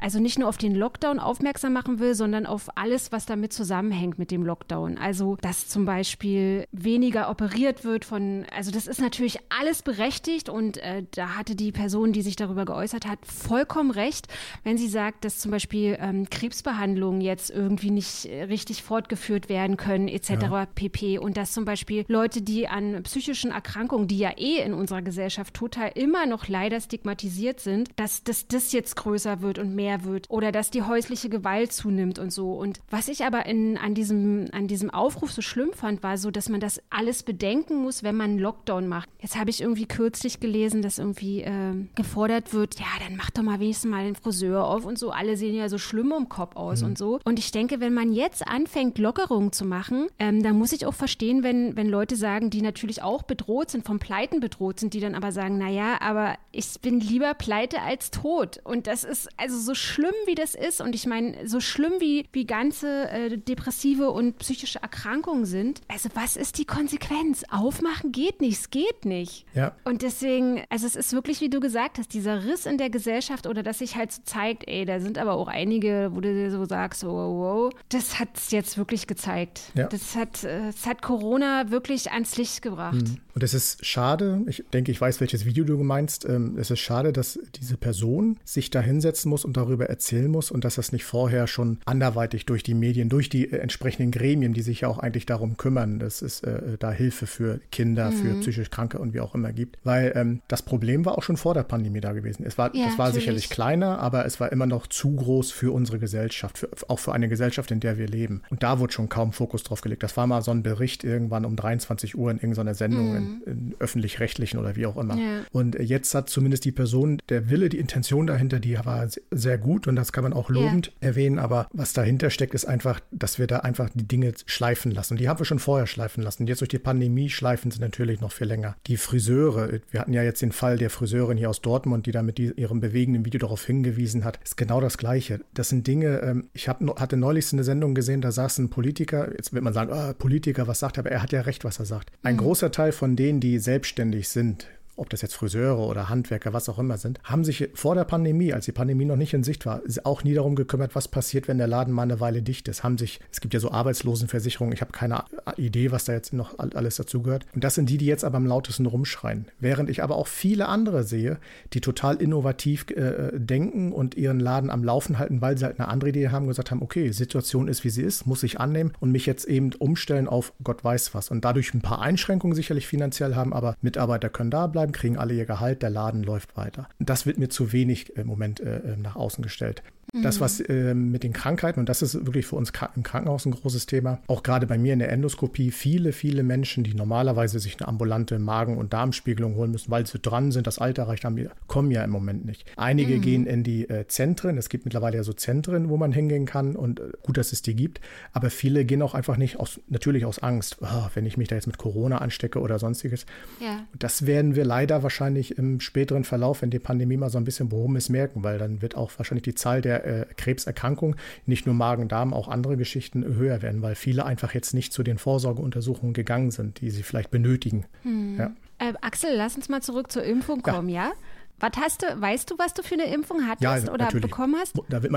also 0.00 0.18
nicht 0.18 0.38
nur 0.38 0.48
auf 0.48 0.56
den 0.56 0.74
Lockdown 0.74 1.18
aufmerksam 1.18 1.72
machen 1.72 1.98
will, 1.98 2.14
sondern 2.14 2.46
auf 2.46 2.68
alles, 2.76 3.12
was 3.12 3.26
damit 3.26 3.52
zusammenhängt 3.52 4.18
mit 4.18 4.30
dem 4.30 4.44
Lockdown. 4.44 4.98
Also, 4.98 5.36
dass 5.40 5.68
zum 5.68 5.84
Beispiel 5.84 6.66
weniger 6.72 7.30
operiert 7.30 7.84
wird 7.84 8.04
von, 8.04 8.46
also 8.54 8.70
das 8.70 8.86
ist 8.86 9.00
natürlich 9.00 9.38
alles 9.48 9.82
berechtigt 9.82 10.48
und 10.48 10.78
äh, 10.78 11.04
da 11.12 11.36
hatte 11.36 11.54
die 11.54 11.72
Person, 11.72 12.12
die 12.12 12.22
sich 12.22 12.36
darüber 12.36 12.64
geäußert 12.64 13.06
hat, 13.06 13.18
vollkommen 13.24 13.90
recht, 13.90 14.28
wenn 14.64 14.78
sie 14.78 14.88
sagt, 14.88 15.24
dass 15.24 15.38
zum 15.38 15.50
Beispiel 15.50 15.96
ähm, 16.00 16.28
Krebsbehandlungen 16.30 17.20
jetzt 17.20 17.50
irgendwie 17.50 17.90
nicht 17.90 18.26
richtig 18.26 18.82
fortgeführt 18.82 19.48
werden 19.48 19.76
können, 19.76 20.08
etc. 20.08 20.30
Ja. 20.30 20.66
pp. 20.66 21.18
Und 21.18 21.36
dass 21.36 21.52
zum 21.52 21.64
Beispiel 21.64 22.04
Leute, 22.08 22.42
die 22.42 22.68
an 22.68 23.02
psychischen 23.02 23.50
Erkrankungen, 23.50 24.08
die 24.08 24.18
ja 24.18 24.30
eh 24.36 24.62
in 24.62 24.74
unserer 24.74 25.02
Gesellschaft 25.02 25.54
total 25.54 25.90
immer 25.94 26.26
noch 26.26 26.48
leider 26.48 26.80
stigmatisiert 26.80 27.60
sind, 27.60 27.90
dass, 27.96 28.24
dass 28.24 28.48
das 28.48 28.72
jetzt 28.72 28.96
größer 28.96 29.40
wird 29.40 29.58
und 29.58 29.74
mehr 29.74 29.89
mehr 29.90 30.04
wird 30.04 30.30
oder 30.30 30.52
dass 30.52 30.70
die 30.70 30.82
häusliche 30.82 31.28
Gewalt 31.28 31.72
zunimmt 31.72 32.18
und 32.18 32.32
so. 32.32 32.52
Und 32.52 32.80
was 32.90 33.08
ich 33.08 33.24
aber 33.24 33.46
in, 33.46 33.76
an, 33.76 33.94
diesem, 33.94 34.46
an 34.52 34.66
diesem 34.66 34.90
Aufruf 34.90 35.32
so 35.32 35.42
schlimm 35.42 35.72
fand, 35.72 36.02
war 36.02 36.16
so, 36.16 36.30
dass 36.30 36.48
man 36.48 36.60
das 36.60 36.80
alles 36.90 37.22
bedenken 37.22 37.82
muss, 37.82 38.02
wenn 38.02 38.16
man 38.16 38.30
einen 38.30 38.38
Lockdown 38.38 38.86
macht. 38.86 39.08
Jetzt 39.20 39.38
habe 39.38 39.50
ich 39.50 39.60
irgendwie 39.60 39.86
kürzlich 39.86 40.40
gelesen, 40.40 40.82
dass 40.82 40.98
irgendwie 40.98 41.42
äh, 41.42 41.74
gefordert 41.94 42.52
wird, 42.52 42.78
ja, 42.78 42.86
dann 43.04 43.16
mach 43.16 43.30
doch 43.30 43.42
mal 43.42 43.60
wenigstens 43.60 43.90
mal 43.90 44.04
den 44.04 44.14
Friseur 44.14 44.64
auf 44.64 44.84
und 44.84 44.98
so. 44.98 45.10
Alle 45.10 45.36
sehen 45.36 45.54
ja 45.54 45.68
so 45.68 45.78
schlimm 45.78 46.12
um 46.12 46.28
Kopf 46.28 46.56
aus 46.56 46.82
mhm. 46.82 46.88
und 46.88 46.98
so. 46.98 47.20
Und 47.24 47.38
ich 47.38 47.50
denke, 47.50 47.80
wenn 47.80 47.94
man 47.94 48.12
jetzt 48.12 48.46
anfängt, 48.46 48.98
Lockerungen 48.98 49.52
zu 49.52 49.64
machen, 49.64 50.06
ähm, 50.18 50.42
dann 50.42 50.56
muss 50.56 50.72
ich 50.72 50.86
auch 50.86 50.94
verstehen, 50.94 51.42
wenn, 51.42 51.76
wenn 51.76 51.88
Leute 51.88 52.16
sagen, 52.16 52.50
die 52.50 52.62
natürlich 52.62 53.02
auch 53.02 53.22
bedroht 53.22 53.70
sind, 53.70 53.84
vom 53.84 53.98
Pleiten 53.98 54.40
bedroht 54.40 54.80
sind, 54.80 54.94
die 54.94 55.00
dann 55.00 55.14
aber 55.14 55.32
sagen, 55.32 55.58
naja, 55.58 55.98
aber 56.00 56.36
ich 56.52 56.80
bin 56.80 57.00
lieber 57.00 57.34
pleite 57.34 57.82
als 57.82 58.10
tot. 58.10 58.60
Und 58.64 58.86
das 58.86 59.04
ist 59.04 59.28
also 59.36 59.58
so 59.58 59.74
schlimm 59.80 60.14
wie 60.26 60.34
das 60.34 60.54
ist, 60.54 60.80
und 60.80 60.94
ich 60.94 61.06
meine, 61.06 61.48
so 61.48 61.60
schlimm 61.60 61.94
wie, 61.98 62.26
wie 62.32 62.44
ganze 62.44 63.08
äh, 63.10 63.38
depressive 63.38 64.10
und 64.10 64.38
psychische 64.38 64.80
Erkrankungen 64.82 65.44
sind, 65.44 65.80
also 65.88 66.08
was 66.14 66.36
ist 66.36 66.58
die 66.58 66.64
Konsequenz? 66.64 67.44
Aufmachen 67.50 68.12
geht 68.12 68.40
nicht, 68.40 68.60
es 68.60 68.70
geht 68.70 69.04
nicht. 69.04 69.46
Ja. 69.54 69.74
Und 69.84 70.02
deswegen, 70.02 70.62
also 70.68 70.86
es 70.86 70.96
ist 70.96 71.12
wirklich, 71.12 71.40
wie 71.40 71.48
du 71.48 71.60
gesagt 71.60 71.98
hast, 71.98 72.14
dieser 72.14 72.44
Riss 72.44 72.66
in 72.66 72.78
der 72.78 72.90
Gesellschaft 72.90 73.46
oder 73.46 73.62
dass 73.62 73.78
sich 73.78 73.96
halt 73.96 74.12
so 74.12 74.22
zeigt, 74.24 74.68
ey, 74.68 74.84
da 74.84 75.00
sind 75.00 75.18
aber 75.18 75.34
auch 75.34 75.48
einige, 75.48 76.10
wo 76.12 76.20
du 76.20 76.32
dir 76.32 76.50
so 76.50 76.64
sagst, 76.64 77.00
so, 77.00 77.08
wow, 77.08 77.72
das 77.88 78.18
hat 78.18 78.28
es 78.36 78.50
jetzt 78.50 78.78
wirklich 78.78 79.06
gezeigt. 79.06 79.60
Ja. 79.74 79.86
Das, 79.86 80.14
hat, 80.16 80.44
äh, 80.44 80.66
das 80.66 80.86
hat 80.86 81.02
Corona 81.02 81.70
wirklich 81.70 82.12
ans 82.12 82.36
Licht 82.36 82.62
gebracht. 82.62 82.94
Mhm. 82.94 83.18
Und 83.34 83.42
es 83.42 83.54
ist 83.54 83.84
schade, 83.84 84.42
ich 84.46 84.64
denke, 84.72 84.90
ich 84.92 85.00
weiß, 85.00 85.20
welches 85.20 85.44
Video 85.44 85.64
du 85.64 85.78
meinst, 85.82 86.24
ähm, 86.24 86.56
es 86.58 86.70
ist 86.70 86.80
schade, 86.80 87.12
dass 87.12 87.38
diese 87.56 87.76
Person 87.76 88.38
sich 88.44 88.70
da 88.70 88.80
hinsetzen 88.80 89.30
muss 89.30 89.44
und 89.44 89.56
darüber 89.56 89.86
erzählen 89.88 90.30
muss 90.30 90.50
und 90.50 90.64
dass 90.64 90.76
das 90.76 90.92
nicht 90.92 91.04
vorher 91.04 91.46
schon 91.46 91.78
anderweitig 91.84 92.46
durch 92.46 92.62
die 92.62 92.74
Medien, 92.74 93.08
durch 93.08 93.28
die 93.28 93.50
äh, 93.50 93.58
entsprechenden 93.58 94.10
Gremien, 94.10 94.52
die 94.52 94.62
sich 94.62 94.82
ja 94.82 94.88
auch 94.88 94.98
eigentlich 94.98 95.26
darum 95.26 95.56
kümmern, 95.56 95.98
dass 95.98 96.22
es 96.22 96.40
äh, 96.42 96.76
da 96.78 96.90
Hilfe 96.92 97.26
für 97.26 97.60
Kinder, 97.70 98.10
mhm. 98.10 98.16
für 98.16 98.34
psychisch 98.40 98.70
Kranke 98.70 98.98
und 98.98 99.14
wie 99.14 99.20
auch 99.20 99.34
immer 99.34 99.52
gibt. 99.52 99.78
Weil 99.84 100.12
ähm, 100.14 100.40
das 100.48 100.62
Problem 100.62 101.04
war 101.04 101.16
auch 101.16 101.22
schon 101.22 101.36
vor 101.36 101.54
der 101.54 101.62
Pandemie 101.62 102.00
da 102.00 102.12
gewesen. 102.12 102.44
Es 102.44 102.58
war, 102.58 102.74
ja, 102.74 102.86
das 102.86 102.98
war 102.98 103.06
natürlich. 103.06 103.24
sicherlich 103.24 103.50
kleiner, 103.50 103.98
aber 103.98 104.26
es 104.26 104.40
war 104.40 104.52
immer 104.52 104.66
noch 104.66 104.86
zu 104.86 105.14
groß 105.14 105.50
für 105.50 105.72
unsere 105.72 105.98
Gesellschaft, 105.98 106.58
für, 106.58 106.68
auch 106.88 106.98
für 106.98 107.12
eine 107.12 107.28
Gesellschaft, 107.28 107.70
in 107.70 107.80
der 107.80 107.98
wir 107.98 108.08
leben. 108.08 108.42
Und 108.50 108.62
da 108.62 108.78
wurde 108.78 108.92
schon 108.92 109.08
kaum 109.08 109.32
Fokus 109.32 109.62
drauf 109.62 109.80
gelegt. 109.80 110.02
Das 110.02 110.16
war 110.16 110.26
mal 110.26 110.42
so 110.42 110.50
ein 110.50 110.62
Bericht 110.62 111.04
irgendwann 111.04 111.44
um 111.44 111.56
23 111.56 112.16
Uhr 112.16 112.30
in 112.30 112.38
irgendeiner 112.38 112.74
Sendung, 112.74 113.12
mhm. 113.12 113.29
In, 113.46 113.52
in 113.52 113.76
öffentlich-rechtlichen 113.78 114.58
oder 114.58 114.76
wie 114.76 114.86
auch 114.86 114.96
immer. 114.96 115.16
Ja. 115.16 115.40
Und 115.52 115.78
jetzt 115.78 116.14
hat 116.14 116.28
zumindest 116.28 116.64
die 116.64 116.72
Person, 116.72 117.20
der 117.28 117.50
Wille, 117.50 117.68
die 117.68 117.78
Intention 117.78 118.26
dahinter, 118.26 118.60
die 118.60 118.78
war 118.84 119.08
sehr 119.30 119.58
gut 119.58 119.86
und 119.86 119.96
das 119.96 120.12
kann 120.12 120.24
man 120.24 120.32
auch 120.32 120.48
lobend 120.48 120.86
ja. 120.86 121.08
erwähnen, 121.08 121.38
aber 121.38 121.68
was 121.72 121.92
dahinter 121.92 122.30
steckt, 122.30 122.54
ist 122.54 122.64
einfach, 122.64 123.00
dass 123.10 123.38
wir 123.38 123.46
da 123.46 123.58
einfach 123.58 123.90
die 123.94 124.06
Dinge 124.06 124.32
schleifen 124.46 124.92
lassen. 124.92 125.14
Und 125.14 125.20
die 125.20 125.28
haben 125.28 125.38
wir 125.38 125.46
schon 125.46 125.58
vorher 125.58 125.86
schleifen 125.86 126.22
lassen. 126.22 126.46
Jetzt 126.46 126.60
durch 126.60 126.68
die 126.68 126.78
Pandemie 126.78 127.30
schleifen 127.30 127.70
sie 127.70 127.80
natürlich 127.80 128.20
noch 128.20 128.32
viel 128.32 128.46
länger. 128.46 128.76
Die 128.86 128.96
Friseure, 128.96 129.80
wir 129.90 130.00
hatten 130.00 130.12
ja 130.12 130.22
jetzt 130.22 130.42
den 130.42 130.52
Fall 130.52 130.78
der 130.78 130.90
Friseurin 130.90 131.36
hier 131.36 131.50
aus 131.50 131.60
Dortmund, 131.60 132.06
die 132.06 132.12
da 132.12 132.22
mit 132.22 132.38
ihrem 132.38 132.80
bewegenden 132.80 133.24
Video 133.24 133.38
darauf 133.38 133.64
hingewiesen 133.64 134.24
hat, 134.24 134.38
ist 134.42 134.56
genau 134.56 134.80
das 134.80 134.98
Gleiche. 134.98 135.40
Das 135.54 135.68
sind 135.68 135.86
Dinge, 135.86 136.20
ähm, 136.20 136.48
ich 136.52 136.68
hab, 136.68 136.80
hatte 137.00 137.16
neulich 137.16 137.52
eine 137.52 137.64
Sendung 137.64 137.94
gesehen, 137.94 138.20
da 138.20 138.32
saß 138.32 138.58
ein 138.58 138.70
Politiker, 138.70 139.30
jetzt 139.32 139.52
wird 139.52 139.64
man 139.64 139.72
sagen, 139.72 139.90
oh, 139.92 140.12
Politiker, 140.14 140.66
was 140.66 140.78
sagt 140.78 140.98
er, 140.98 141.00
aber 141.00 141.10
er 141.10 141.22
hat 141.22 141.32
ja 141.32 141.42
recht, 141.42 141.64
was 141.64 141.78
er 141.78 141.84
sagt. 141.84 142.10
Ein 142.22 142.34
mhm. 142.34 142.40
großer 142.40 142.70
Teil 142.70 142.92
von 142.92 143.09
denen, 143.16 143.40
die 143.40 143.58
selbstständig 143.58 144.28
sind, 144.28 144.66
ob 144.96 145.10
das 145.10 145.22
jetzt 145.22 145.34
Friseure 145.34 145.78
oder 145.78 146.08
Handwerker, 146.08 146.52
was 146.52 146.68
auch 146.68 146.78
immer 146.78 146.98
sind, 146.98 147.20
haben 147.24 147.44
sich 147.44 147.70
vor 147.74 147.94
der 147.94 148.04
Pandemie, 148.04 148.52
als 148.52 148.66
die 148.66 148.72
Pandemie 148.72 149.04
noch 149.04 149.16
nicht 149.16 149.34
in 149.34 149.44
Sicht 149.44 149.66
war, 149.66 149.82
auch 150.04 150.24
nie 150.24 150.34
darum 150.34 150.54
gekümmert, 150.54 150.94
was 150.94 151.08
passiert, 151.08 151.48
wenn 151.48 151.58
der 151.58 151.66
Laden 151.66 151.94
mal 151.94 152.02
eine 152.02 152.20
Weile 152.20 152.42
dicht 152.42 152.68
ist. 152.68 152.84
Haben 152.84 152.98
sich, 152.98 153.20
es 153.32 153.40
gibt 153.40 153.54
ja 153.54 153.60
so 153.60 153.70
Arbeitslosenversicherungen, 153.70 154.74
ich 154.74 154.80
habe 154.80 154.92
keine 154.92 155.24
Idee, 155.56 155.90
was 155.92 156.04
da 156.04 156.12
jetzt 156.12 156.32
noch 156.32 156.58
alles 156.58 156.96
dazugehört. 156.96 157.46
Und 157.54 157.64
das 157.64 157.74
sind 157.74 157.88
die, 157.88 157.98
die 157.98 158.06
jetzt 158.06 158.24
aber 158.24 158.36
am 158.36 158.46
lautesten 158.46 158.86
rumschreien. 158.86 159.46
Während 159.58 159.90
ich 159.90 160.02
aber 160.02 160.16
auch 160.16 160.26
viele 160.26 160.68
andere 160.68 161.04
sehe, 161.04 161.38
die 161.72 161.80
total 161.80 162.16
innovativ 162.16 162.86
äh, 162.90 163.30
denken 163.38 163.92
und 163.92 164.16
ihren 164.16 164.40
Laden 164.40 164.70
am 164.70 164.84
Laufen 164.84 165.18
halten, 165.18 165.40
weil 165.40 165.56
sie 165.58 165.64
halt 165.64 165.78
eine 165.78 165.88
andere 165.88 166.10
Idee 166.10 166.28
haben, 166.28 166.46
gesagt 166.46 166.70
haben, 166.70 166.82
okay, 166.82 167.10
Situation 167.12 167.68
ist, 167.68 167.84
wie 167.84 167.90
sie 167.90 168.02
ist, 168.02 168.26
muss 168.26 168.42
ich 168.42 168.60
annehmen 168.60 168.92
und 169.00 169.12
mich 169.12 169.26
jetzt 169.26 169.46
eben 169.46 169.72
umstellen 169.78 170.28
auf 170.28 170.52
Gott 170.62 170.84
weiß 170.84 171.14
was. 171.14 171.30
Und 171.30 171.44
dadurch 171.44 171.74
ein 171.74 171.80
paar 171.80 172.00
Einschränkungen 172.00 172.54
sicherlich 172.54 172.86
finanziell 172.86 173.34
haben, 173.34 173.52
aber 173.52 173.76
Mitarbeiter 173.80 174.28
können 174.28 174.50
da 174.50 174.66
bleiben, 174.66 174.89
kriegen 174.92 175.16
alle 175.16 175.34
ihr 175.34 175.46
Gehalt, 175.46 175.82
der 175.82 175.90
Laden 175.90 176.22
läuft 176.22 176.56
weiter. 176.56 176.88
Das 176.98 177.26
wird 177.26 177.38
mir 177.38 177.48
zu 177.48 177.72
wenig 177.72 178.16
im 178.16 178.26
Moment 178.26 178.60
äh, 178.60 178.78
äh 178.78 178.96
nach 178.96 179.16
außen 179.16 179.42
gestellt. 179.42 179.82
Das, 180.12 180.40
was 180.40 180.60
äh, 180.60 180.94
mit 180.94 181.22
den 181.22 181.32
Krankheiten, 181.32 181.78
und 181.78 181.88
das 181.88 182.02
ist 182.02 182.26
wirklich 182.26 182.46
für 182.46 182.56
uns 182.56 182.72
im 182.96 183.02
Krankenhaus 183.02 183.46
ein 183.46 183.52
großes 183.52 183.86
Thema, 183.86 184.18
auch 184.26 184.42
gerade 184.42 184.66
bei 184.66 184.76
mir 184.76 184.92
in 184.92 184.98
der 184.98 185.10
Endoskopie, 185.10 185.70
viele, 185.70 186.12
viele 186.12 186.42
Menschen, 186.42 186.82
die 186.82 186.94
normalerweise 186.94 187.60
sich 187.60 187.78
eine 187.78 187.86
ambulante 187.86 188.38
Magen- 188.38 188.76
und 188.76 188.92
Darmspiegelung 188.92 189.54
holen 189.54 189.70
müssen, 189.70 189.90
weil 189.90 190.06
sie 190.06 190.18
dran 190.18 190.50
sind, 190.50 190.66
das 190.66 190.78
Alter 190.78 191.02
erreicht 191.02 191.24
haben, 191.24 191.48
kommen 191.68 191.90
ja 191.90 192.02
im 192.02 192.10
Moment 192.10 192.44
nicht. 192.44 192.64
Einige 192.76 193.16
mhm. 193.16 193.20
gehen 193.20 193.46
in 193.46 193.62
die 193.62 193.88
äh, 193.88 194.06
Zentren, 194.08 194.58
es 194.58 194.68
gibt 194.68 194.84
mittlerweile 194.84 195.16
ja 195.16 195.22
so 195.22 195.32
Zentren, 195.32 195.88
wo 195.88 195.96
man 195.96 196.12
hingehen 196.12 196.44
kann 196.44 196.74
und 196.74 197.00
äh, 197.00 197.10
gut, 197.22 197.36
dass 197.36 197.52
es 197.52 197.62
die 197.62 197.74
gibt, 197.74 198.00
aber 198.32 198.50
viele 198.50 198.84
gehen 198.84 199.02
auch 199.02 199.14
einfach 199.14 199.36
nicht 199.36 199.60
aus, 199.60 199.80
natürlich 199.88 200.24
aus 200.24 200.40
Angst, 200.40 200.78
oh, 200.80 201.08
wenn 201.14 201.26
ich 201.26 201.36
mich 201.36 201.48
da 201.48 201.54
jetzt 201.54 201.66
mit 201.66 201.78
Corona 201.78 202.18
anstecke 202.18 202.60
oder 202.60 202.78
sonstiges. 202.78 203.26
Ja. 203.60 203.86
Das 203.96 204.26
werden 204.26 204.56
wir 204.56 204.64
leider 204.70 205.02
wahrscheinlich 205.02 205.58
im 205.58 205.80
späteren 205.80 206.22
Verlauf, 206.22 206.62
wenn 206.62 206.70
die 206.70 206.78
Pandemie 206.78 207.16
mal 207.16 207.28
so 207.28 207.38
ein 207.38 207.44
bisschen 207.44 207.68
behoben 207.68 207.96
ist, 207.96 208.08
merken, 208.08 208.44
weil 208.44 208.56
dann 208.56 208.82
wird 208.82 208.96
auch 208.96 209.10
wahrscheinlich 209.16 209.42
die 209.42 209.56
Zahl 209.56 209.82
der 209.82 210.04
äh, 210.04 210.26
Krebserkrankung, 210.36 211.16
nicht 211.44 211.66
nur 211.66 211.74
Magen-Darm, 211.74 212.32
auch 212.32 212.46
andere 212.46 212.76
Geschichten 212.76 213.24
höher 213.24 213.62
werden, 213.62 213.82
weil 213.82 213.96
viele 213.96 214.24
einfach 214.24 214.54
jetzt 214.54 214.72
nicht 214.72 214.92
zu 214.92 215.02
den 215.02 215.18
Vorsorgeuntersuchungen 215.18 216.14
gegangen 216.14 216.52
sind, 216.52 216.80
die 216.80 216.90
sie 216.90 217.02
vielleicht 217.02 217.32
benötigen. 217.32 217.86
Hm. 218.04 218.36
Ja. 218.38 218.52
äh, 218.78 218.92
Axel, 219.00 219.32
lass 219.34 219.56
uns 219.56 219.68
mal 219.68 219.82
zurück 219.82 220.12
zur 220.12 220.22
Impfung 220.22 220.62
kommen, 220.62 220.88
ja? 220.88 221.06
ja? 221.06 221.12
Was 221.60 221.72
hast 221.76 222.02
du, 222.02 222.20
weißt 222.20 222.50
du, 222.50 222.58
was 222.58 222.74
du 222.74 222.82
für 222.82 222.94
eine 222.94 223.12
Impfung 223.12 223.46
hattest 223.46 223.86
ja, 223.86 223.92
oder 223.92 224.04
natürlich. 224.04 224.22
bekommen 224.22 224.56
hast? 224.58 224.74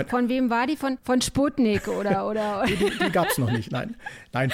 von 0.10 0.30
wem 0.30 0.50
war 0.50 0.68
die? 0.68 0.76
Von, 0.76 0.98
von 1.04 1.22
Sputnik 1.22 1.88
oder? 1.88 2.28
oder? 2.30 2.66
die, 2.68 2.76
die, 2.76 2.92
die 3.06 3.12
gab 3.12 3.30
es 3.30 3.38
noch 3.38 3.52
nicht, 3.52 3.72
nein. 3.72 3.96
Nein, 4.34 4.52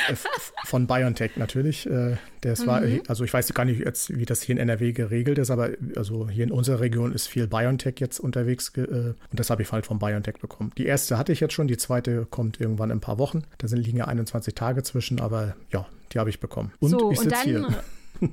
von 0.66 0.88
BioNTech 0.88 1.38
natürlich. 1.38 1.90
Äh, 1.90 2.18
das 2.42 2.66
war, 2.66 2.82
mhm. 2.82 3.02
also 3.08 3.24
ich 3.24 3.34
weiß 3.34 3.54
gar 3.54 3.66
nicht 3.66 3.80
jetzt, 3.84 4.16
wie 4.16 4.26
das 4.26 4.42
hier 4.42 4.56
in 4.56 4.62
NRW 4.62 4.94
geregelt 4.94 5.38
ist, 5.38 5.52
aber 5.52 5.72
also 5.96 6.30
hier 6.30 6.46
in 6.46 6.52
unserer 6.52 6.80
Region 6.80 7.14
ist 7.14 7.28
viel 7.28 7.48
BioNTech 7.48 7.96
jetzt 8.00 8.20
unterwegs 8.20 8.72
äh, 8.78 8.82
und 8.82 9.16
das 9.32 9.50
habe 9.50 9.62
ich 9.64 9.72
halt 9.72 9.86
von 9.86 10.00
BioNTech 10.00 10.38
bekommen. 10.38 10.72
Die 10.78 10.86
erste 10.86 11.18
hatte 11.18 11.32
ich 11.32 11.40
jetzt 11.40 11.54
schon, 11.54 11.68
die 11.68 11.78
zweite 11.78 12.26
kommt 12.30 12.62
irgendwann 12.62 12.92
in 12.92 12.98
ein 12.98 13.02
paar 13.02 13.18
Wochen. 13.18 13.44
Da 13.58 13.68
sind 13.68 13.80
liegen 13.80 13.98
ja 13.98 14.06
21 14.06 14.56
Tage 14.56 14.84
zwischen, 14.84 15.20
aber 15.20 15.56
ja, 15.72 15.86
die 16.14 16.20
habe 16.20 16.30
ich 16.30 16.40
bekommen. 16.40 16.72
Und 16.80 16.92
so, 16.92 17.12
ich 17.12 17.20
sitze 17.20 17.42
hier. 17.44 17.68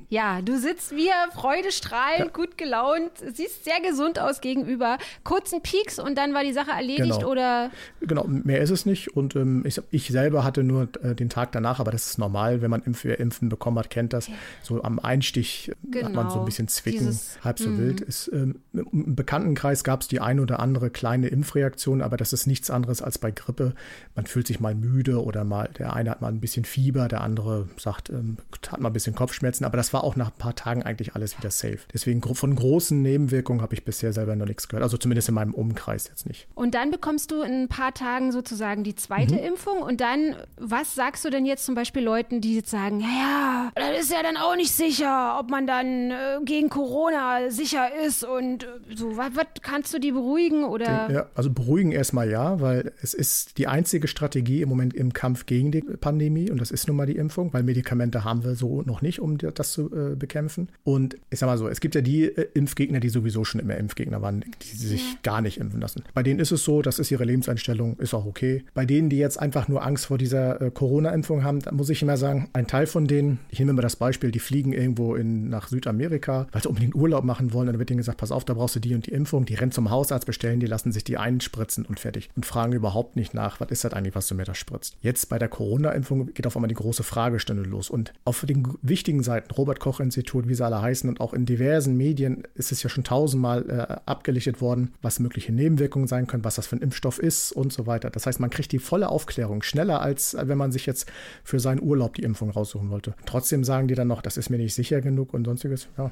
Ja, 0.09 0.41
du 0.41 0.57
sitzt 0.57 0.95
wie 0.95 1.09
freudestrahlend, 1.33 2.19
ja. 2.19 2.31
gut 2.31 2.57
gelaunt, 2.57 3.11
siehst 3.33 3.65
sehr 3.65 3.79
gesund 3.81 4.19
aus 4.19 4.41
gegenüber. 4.41 4.97
Kurzen 5.23 5.61
Peaks 5.61 5.99
und 5.99 6.17
dann 6.17 6.33
war 6.33 6.43
die 6.43 6.53
Sache 6.53 6.71
erledigt 6.71 7.19
genau. 7.19 7.31
oder? 7.31 7.71
Genau, 8.01 8.25
mehr 8.25 8.61
ist 8.61 8.69
es 8.69 8.85
nicht. 8.85 9.15
Und 9.15 9.35
ähm, 9.35 9.63
ich, 9.65 9.81
ich, 9.91 10.07
selber 10.07 10.43
hatte 10.43 10.63
nur 10.63 10.89
äh, 11.03 11.15
den 11.15 11.29
Tag 11.29 11.51
danach, 11.51 11.79
aber 11.79 11.91
das 11.91 12.07
ist 12.07 12.17
normal, 12.17 12.61
wenn 12.61 12.71
man 12.71 12.81
Impf 12.83 13.05
Impfen 13.05 13.49
bekommen 13.49 13.79
hat, 13.79 13.89
kennt 13.89 14.13
das. 14.13 14.29
So 14.61 14.83
am 14.83 14.99
Einstich 14.99 15.71
genau. 15.83 16.07
hat 16.07 16.13
man 16.13 16.25
so 16.27 16.33
ein 16.33 16.33
genau. 16.35 16.45
bisschen 16.45 16.67
Zwicken, 16.67 16.99
Dieses, 16.99 17.39
halb 17.43 17.59
so 17.59 17.77
wild. 17.77 18.01
Mhm. 18.01 18.07
Ist, 18.07 18.29
ähm, 18.33 18.59
Im 18.73 19.15
Bekanntenkreis 19.15 19.83
gab 19.83 20.01
es 20.01 20.07
die 20.07 20.19
ein 20.19 20.39
oder 20.39 20.59
andere 20.59 20.89
kleine 20.89 21.27
Impfreaktion, 21.27 22.01
aber 22.01 22.17
das 22.17 22.33
ist 22.33 22.47
nichts 22.47 22.69
anderes 22.69 23.01
als 23.01 23.17
bei 23.17 23.31
Grippe. 23.31 23.73
Man 24.15 24.25
fühlt 24.25 24.47
sich 24.47 24.59
mal 24.59 24.75
müde 24.75 25.23
oder 25.23 25.43
mal, 25.43 25.69
der 25.77 25.93
eine 25.93 26.09
hat 26.09 26.21
mal 26.21 26.29
ein 26.29 26.39
bisschen 26.39 26.65
Fieber, 26.65 27.07
der 27.07 27.21
andere 27.21 27.67
sagt, 27.77 28.09
ähm, 28.09 28.37
hat 28.69 28.79
mal 28.79 28.89
ein 28.89 28.93
bisschen 28.93 29.15
Kopfschmerzen, 29.15 29.65
aber 29.65 29.76
aber 29.77 29.83
das 29.83 29.93
war 29.93 30.03
auch 30.03 30.15
nach 30.15 30.31
ein 30.31 30.37
paar 30.39 30.55
Tagen 30.55 30.81
eigentlich 30.81 31.13
alles 31.13 31.37
wieder 31.37 31.51
safe. 31.51 31.79
Deswegen 31.93 32.19
von 32.23 32.55
großen 32.55 32.99
Nebenwirkungen 32.99 33.61
habe 33.61 33.75
ich 33.75 33.85
bisher 33.85 34.11
selber 34.11 34.35
noch 34.35 34.47
nichts 34.47 34.67
gehört. 34.67 34.81
Also 34.81 34.97
zumindest 34.97 35.29
in 35.29 35.35
meinem 35.35 35.53
Umkreis 35.53 36.07
jetzt 36.07 36.25
nicht. 36.25 36.47
Und 36.55 36.73
dann 36.73 36.89
bekommst 36.89 37.29
du 37.29 37.43
in 37.43 37.63
ein 37.63 37.67
paar 37.67 37.93
Tagen 37.93 38.31
sozusagen 38.31 38.83
die 38.83 38.95
zweite 38.95 39.35
mhm. 39.35 39.43
Impfung. 39.43 39.83
Und 39.83 40.01
dann, 40.01 40.35
was 40.59 40.95
sagst 40.95 41.23
du 41.25 41.29
denn 41.29 41.45
jetzt 41.45 41.63
zum 41.63 41.75
Beispiel 41.75 42.01
Leuten, 42.01 42.41
die 42.41 42.55
jetzt 42.55 42.71
sagen, 42.71 43.01
ja, 43.01 43.71
das 43.75 44.01
ist 44.01 44.11
ja 44.11 44.23
dann 44.23 44.35
auch 44.35 44.55
nicht 44.55 44.71
sicher, 44.71 45.37
ob 45.39 45.51
man 45.51 45.67
dann 45.67 46.09
äh, 46.09 46.39
gegen 46.43 46.69
Corona 46.69 47.51
sicher 47.51 47.87
ist 48.03 48.23
und 48.23 48.63
äh, 48.63 48.95
so. 48.95 49.15
Was, 49.15 49.35
was, 49.35 49.45
kannst 49.61 49.93
du 49.93 49.99
die 49.99 50.11
beruhigen 50.11 50.63
oder? 50.63 51.11
Ja, 51.11 51.25
also 51.35 51.51
beruhigen 51.51 51.91
erstmal 51.91 52.31
ja, 52.31 52.59
weil 52.61 52.93
es 53.03 53.13
ist 53.13 53.59
die 53.59 53.67
einzige 53.67 54.07
Strategie 54.07 54.63
im 54.63 54.69
Moment 54.69 54.95
im 54.95 55.13
Kampf 55.13 55.45
gegen 55.45 55.71
die 55.71 55.81
Pandemie 55.81 56.49
und 56.49 56.59
das 56.59 56.71
ist 56.71 56.87
nun 56.87 56.97
mal 56.97 57.05
die 57.05 57.15
Impfung, 57.15 57.53
weil 57.53 57.61
Medikamente 57.61 58.23
haben 58.23 58.43
wir 58.43 58.55
so 58.55 58.81
noch 58.81 59.03
nicht, 59.03 59.19
um 59.19 59.37
das 59.37 59.66
das 59.67 59.73
zu 59.73 59.91
äh, 59.93 60.15
bekämpfen. 60.15 60.69
Und 60.83 61.17
ich 61.29 61.39
sag 61.39 61.47
mal 61.47 61.57
so, 61.57 61.67
es 61.67 61.79
gibt 61.79 61.95
ja 61.95 62.01
die 62.01 62.23
äh, 62.23 62.47
Impfgegner, 62.53 62.99
die 62.99 63.09
sowieso 63.09 63.43
schon 63.43 63.61
immer 63.61 63.75
Impfgegner 63.75 64.21
waren, 64.21 64.43
die 64.61 64.77
sich 64.77 65.21
gar 65.23 65.41
nicht 65.41 65.59
impfen 65.59 65.81
lassen. 65.81 66.03
Bei 66.13 66.23
denen 66.23 66.39
ist 66.39 66.51
es 66.51 66.63
so, 66.63 66.81
das 66.81 66.99
ist 66.99 67.11
ihre 67.11 67.25
Lebenseinstellung, 67.25 67.97
ist 67.99 68.13
auch 68.13 68.25
okay. 68.25 68.63
Bei 68.73 68.85
denen, 68.85 69.09
die 69.09 69.17
jetzt 69.17 69.39
einfach 69.39 69.67
nur 69.67 69.85
Angst 69.85 70.05
vor 70.07 70.17
dieser 70.17 70.61
äh, 70.61 70.71
Corona-Impfung 70.71 71.43
haben, 71.43 71.59
da 71.59 71.71
muss 71.71 71.89
ich 71.89 72.01
immer 72.01 72.17
sagen, 72.17 72.49
ein 72.53 72.67
Teil 72.67 72.87
von 72.87 73.07
denen, 73.07 73.39
ich 73.49 73.59
nehme 73.59 73.73
mal 73.73 73.81
das 73.81 73.95
Beispiel, 73.95 74.31
die 74.31 74.39
fliegen 74.39 74.73
irgendwo 74.73 75.15
in, 75.15 75.49
nach 75.49 75.67
Südamerika, 75.67 76.47
weil 76.51 76.61
sie 76.61 76.69
unbedingt 76.69 76.95
Urlaub 76.95 77.23
machen 77.23 77.53
wollen, 77.53 77.67
dann 77.67 77.79
wird 77.79 77.91
ihnen 77.91 77.97
gesagt, 77.97 78.19
pass 78.19 78.31
auf, 78.31 78.45
da 78.45 78.53
brauchst 78.53 78.75
du 78.75 78.79
die 78.79 78.95
und 78.95 79.05
die 79.05 79.11
Impfung, 79.11 79.45
die 79.45 79.55
rennen 79.55 79.71
zum 79.71 79.89
Hausarzt, 79.89 80.25
bestellen, 80.25 80.59
die 80.59 80.65
lassen 80.65 80.91
sich 80.91 81.03
die 81.03 81.17
einspritzen 81.17 81.85
und 81.85 81.99
fertig 81.99 82.29
und 82.35 82.45
fragen 82.45 82.73
überhaupt 82.73 83.15
nicht 83.15 83.33
nach, 83.33 83.59
was 83.59 83.69
ist 83.69 83.83
das 83.83 83.93
eigentlich, 83.93 84.15
was 84.15 84.27
du 84.27 84.35
mir 84.35 84.43
da 84.43 84.55
spritzt. 84.55 84.97
Jetzt 85.01 85.29
bei 85.29 85.39
der 85.39 85.47
Corona-Impfung 85.47 86.33
geht 86.33 86.47
auf 86.47 86.55
einmal 86.55 86.67
die 86.67 86.75
große 86.75 87.03
Fragestunde 87.03 87.63
los 87.63 87.89
und 87.89 88.13
auf 88.25 88.45
den 88.45 88.67
wichtigen 88.81 89.23
Seiten, 89.23 89.49
Robert 89.57 89.79
Koch-Institut, 89.79 90.47
wie 90.47 90.55
sie 90.55 90.65
alle 90.65 90.81
heißen, 90.81 91.09
und 91.09 91.21
auch 91.21 91.33
in 91.33 91.45
diversen 91.45 91.97
Medien 91.97 92.43
ist 92.55 92.71
es 92.71 92.83
ja 92.83 92.89
schon 92.89 93.03
tausendmal 93.03 93.69
äh, 93.69 93.95
abgelichtet 94.05 94.61
worden, 94.61 94.93
was 95.01 95.19
mögliche 95.19 95.51
Nebenwirkungen 95.51 96.07
sein 96.07 96.27
können, 96.27 96.43
was 96.43 96.55
das 96.55 96.67
für 96.67 96.75
ein 96.75 96.81
Impfstoff 96.81 97.19
ist 97.19 97.51
und 97.51 97.73
so 97.73 97.87
weiter. 97.87 98.09
Das 98.09 98.25
heißt, 98.25 98.39
man 98.39 98.49
kriegt 98.49 98.71
die 98.71 98.79
volle 98.79 99.09
Aufklärung 99.09 99.63
schneller, 99.63 100.01
als 100.01 100.33
äh, 100.33 100.47
wenn 100.47 100.57
man 100.57 100.71
sich 100.71 100.85
jetzt 100.85 101.09
für 101.43 101.59
seinen 101.59 101.81
Urlaub 101.81 102.15
die 102.15 102.23
Impfung 102.23 102.49
raussuchen 102.49 102.89
wollte. 102.89 103.13
Trotzdem 103.25 103.63
sagen 103.63 103.87
die 103.87 103.95
dann 103.95 104.07
noch, 104.07 104.21
das 104.21 104.37
ist 104.37 104.49
mir 104.49 104.57
nicht 104.57 104.73
sicher 104.73 105.01
genug 105.01 105.33
und 105.33 105.45
sonstiges. 105.45 105.87
Ja, 105.97 106.11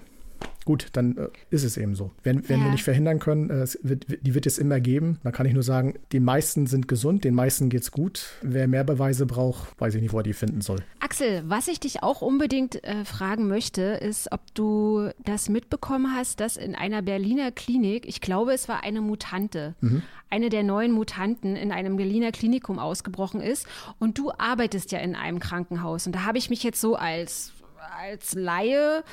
Gut, 0.66 0.88
dann 0.94 1.16
äh, 1.18 1.28
ist 1.52 1.64
es 1.64 1.78
eben 1.78 1.94
so. 1.94 2.12
Wenn, 2.24 2.50
wenn 2.50 2.60
ja. 2.60 2.66
wir 2.66 2.72
nicht 2.72 2.84
verhindern 2.84 3.20
können, 3.20 3.52
äh, 3.52 3.68
wird, 3.84 4.08
die 4.22 4.34
wird 4.34 4.48
es 4.48 4.58
immer 4.58 4.80
geben. 4.80 5.20
Dann 5.24 5.32
kann 5.32 5.46
ich 5.46 5.54
nur 5.54 5.62
sagen, 5.62 5.94
die 6.12 6.20
meisten 6.20 6.66
sind 6.66 6.88
gesund, 6.88 7.24
den 7.24 7.36
meisten 7.36 7.70
geht's 7.70 7.92
gut. 7.92 8.32
Wer 8.42 8.68
mehr 8.68 8.84
Beweise 8.84 9.28
braucht, 9.28 9.80
weiß 9.80 9.94
ich 9.94 10.02
nicht, 10.02 10.12
wo 10.12 10.18
er 10.18 10.24
die 10.24 10.34
finden 10.34 10.62
soll. 10.62 10.80
Axel, 11.00 11.44
was 11.46 11.68
ich 11.68 11.80
dich 11.80 12.02
auch 12.02 12.24
unbedingt 12.24 12.84
äh, 12.84 13.06
fragen 13.06 13.48
möchte, 13.48 13.82
ist, 13.82 14.32
ob 14.32 14.42
du 14.56 15.10
das 15.24 15.50
mitbekommen 15.50 16.16
hast, 16.16 16.40
dass 16.40 16.58
in 16.58 16.74
einer 16.74 17.04
Berliner 17.04 17.52
Klinik, 17.52 18.08
ich 18.08 18.20
glaube, 18.20 18.54
es 18.54 18.68
war 18.68 18.84
eine 18.84 19.02
Mutante, 19.02 19.76
mhm. 19.82 20.02
eine 20.32 20.50
der 20.50 20.64
neuen 20.64 20.92
Mutanten 20.94 21.56
in 21.56 21.72
einem 21.72 21.96
Berliner 21.96 22.32
Klinikum 22.32 22.80
ausgebrochen 22.80 23.40
ist. 23.40 23.68
Und 24.00 24.18
du 24.18 24.32
arbeitest 24.32 24.92
ja 24.92 24.98
in 24.98 25.16
einem 25.16 25.40
Krankenhaus. 25.40 26.08
Und 26.08 26.16
da 26.16 26.26
habe 26.26 26.40
ich 26.40 26.50
mich 26.50 26.64
jetzt 26.64 26.82
so 26.82 26.96
als 26.96 27.52
als 27.98 28.34
Laie 28.34 29.04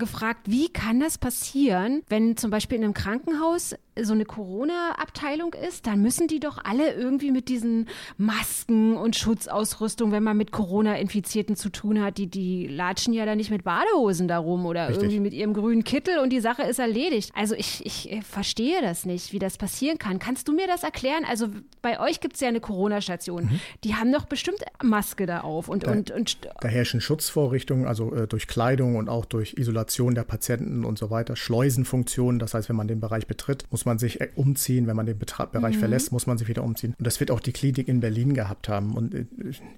gefragt, 0.00 0.40
wie 0.46 0.68
kann 0.68 0.98
das 0.98 1.18
passieren, 1.18 2.02
wenn 2.08 2.36
zum 2.36 2.50
Beispiel 2.50 2.78
in 2.78 2.84
einem 2.84 2.94
Krankenhaus 2.94 3.76
so 4.04 4.12
eine 4.12 4.24
Corona-Abteilung 4.24 5.54
ist, 5.54 5.86
dann 5.86 6.00
müssen 6.02 6.28
die 6.28 6.40
doch 6.40 6.58
alle 6.64 6.92
irgendwie 6.94 7.30
mit 7.30 7.48
diesen 7.48 7.88
Masken 8.16 8.96
und 8.96 9.16
Schutzausrüstung, 9.16 10.12
wenn 10.12 10.22
man 10.22 10.36
mit 10.36 10.52
Corona-Infizierten 10.52 11.56
zu 11.56 11.70
tun 11.70 12.02
hat, 12.02 12.18
die, 12.18 12.26
die 12.26 12.66
latschen 12.66 13.12
ja 13.12 13.26
da 13.26 13.34
nicht 13.34 13.50
mit 13.50 13.64
Badehosen 13.64 14.28
darum 14.28 14.66
oder 14.66 14.88
Richtig. 14.88 15.04
irgendwie 15.04 15.20
mit 15.20 15.34
ihrem 15.34 15.54
grünen 15.54 15.84
Kittel 15.84 16.18
und 16.18 16.30
die 16.30 16.40
Sache 16.40 16.62
ist 16.62 16.78
erledigt. 16.78 17.32
Also 17.34 17.54
ich, 17.54 17.84
ich 17.84 18.10
äh, 18.10 18.22
verstehe 18.22 18.80
das 18.80 19.06
nicht, 19.06 19.32
wie 19.32 19.38
das 19.38 19.58
passieren 19.58 19.98
kann. 19.98 20.18
Kannst 20.18 20.48
du 20.48 20.52
mir 20.52 20.66
das 20.66 20.82
erklären? 20.82 21.24
Also 21.28 21.48
bei 21.82 22.00
euch 22.00 22.20
gibt 22.20 22.34
es 22.34 22.40
ja 22.40 22.48
eine 22.48 22.60
Corona-Station. 22.60 23.44
Mhm. 23.44 23.60
Die 23.84 23.94
haben 23.94 24.12
doch 24.12 24.24
bestimmt 24.24 24.60
Maske 24.82 25.26
da 25.26 25.40
auf 25.40 25.68
und, 25.68 25.86
da, 25.86 25.92
und, 25.92 26.10
und 26.10 26.38
da 26.60 26.68
herrschen 26.68 27.00
Schutzvorrichtungen, 27.00 27.86
also 27.86 28.14
äh, 28.14 28.26
durch 28.26 28.46
Kleidung 28.46 28.96
und 28.96 29.08
auch 29.08 29.24
durch 29.24 29.54
Isolation 29.58 29.89
der 29.98 30.24
Patienten 30.24 30.84
und 30.84 30.98
so 30.98 31.10
weiter, 31.10 31.36
Schleusenfunktionen. 31.36 32.38
Das 32.38 32.54
heißt, 32.54 32.68
wenn 32.68 32.76
man 32.76 32.88
den 32.88 33.00
Bereich 33.00 33.26
betritt, 33.26 33.64
muss 33.70 33.84
man 33.84 33.98
sich 33.98 34.20
äh, 34.20 34.28
umziehen. 34.34 34.86
Wenn 34.86 34.96
man 34.96 35.06
den 35.06 35.18
Bereich 35.18 35.76
mhm. 35.76 35.80
verlässt, 35.80 36.12
muss 36.12 36.26
man 36.26 36.38
sich 36.38 36.48
wieder 36.48 36.62
umziehen. 36.62 36.94
Und 36.98 37.06
das 37.06 37.20
wird 37.20 37.30
auch 37.30 37.40
die 37.40 37.52
Klinik 37.52 37.88
in 37.88 38.00
Berlin 38.00 38.34
gehabt 38.34 38.68
haben. 38.68 38.94
Und 38.94 39.14
äh, 39.14 39.26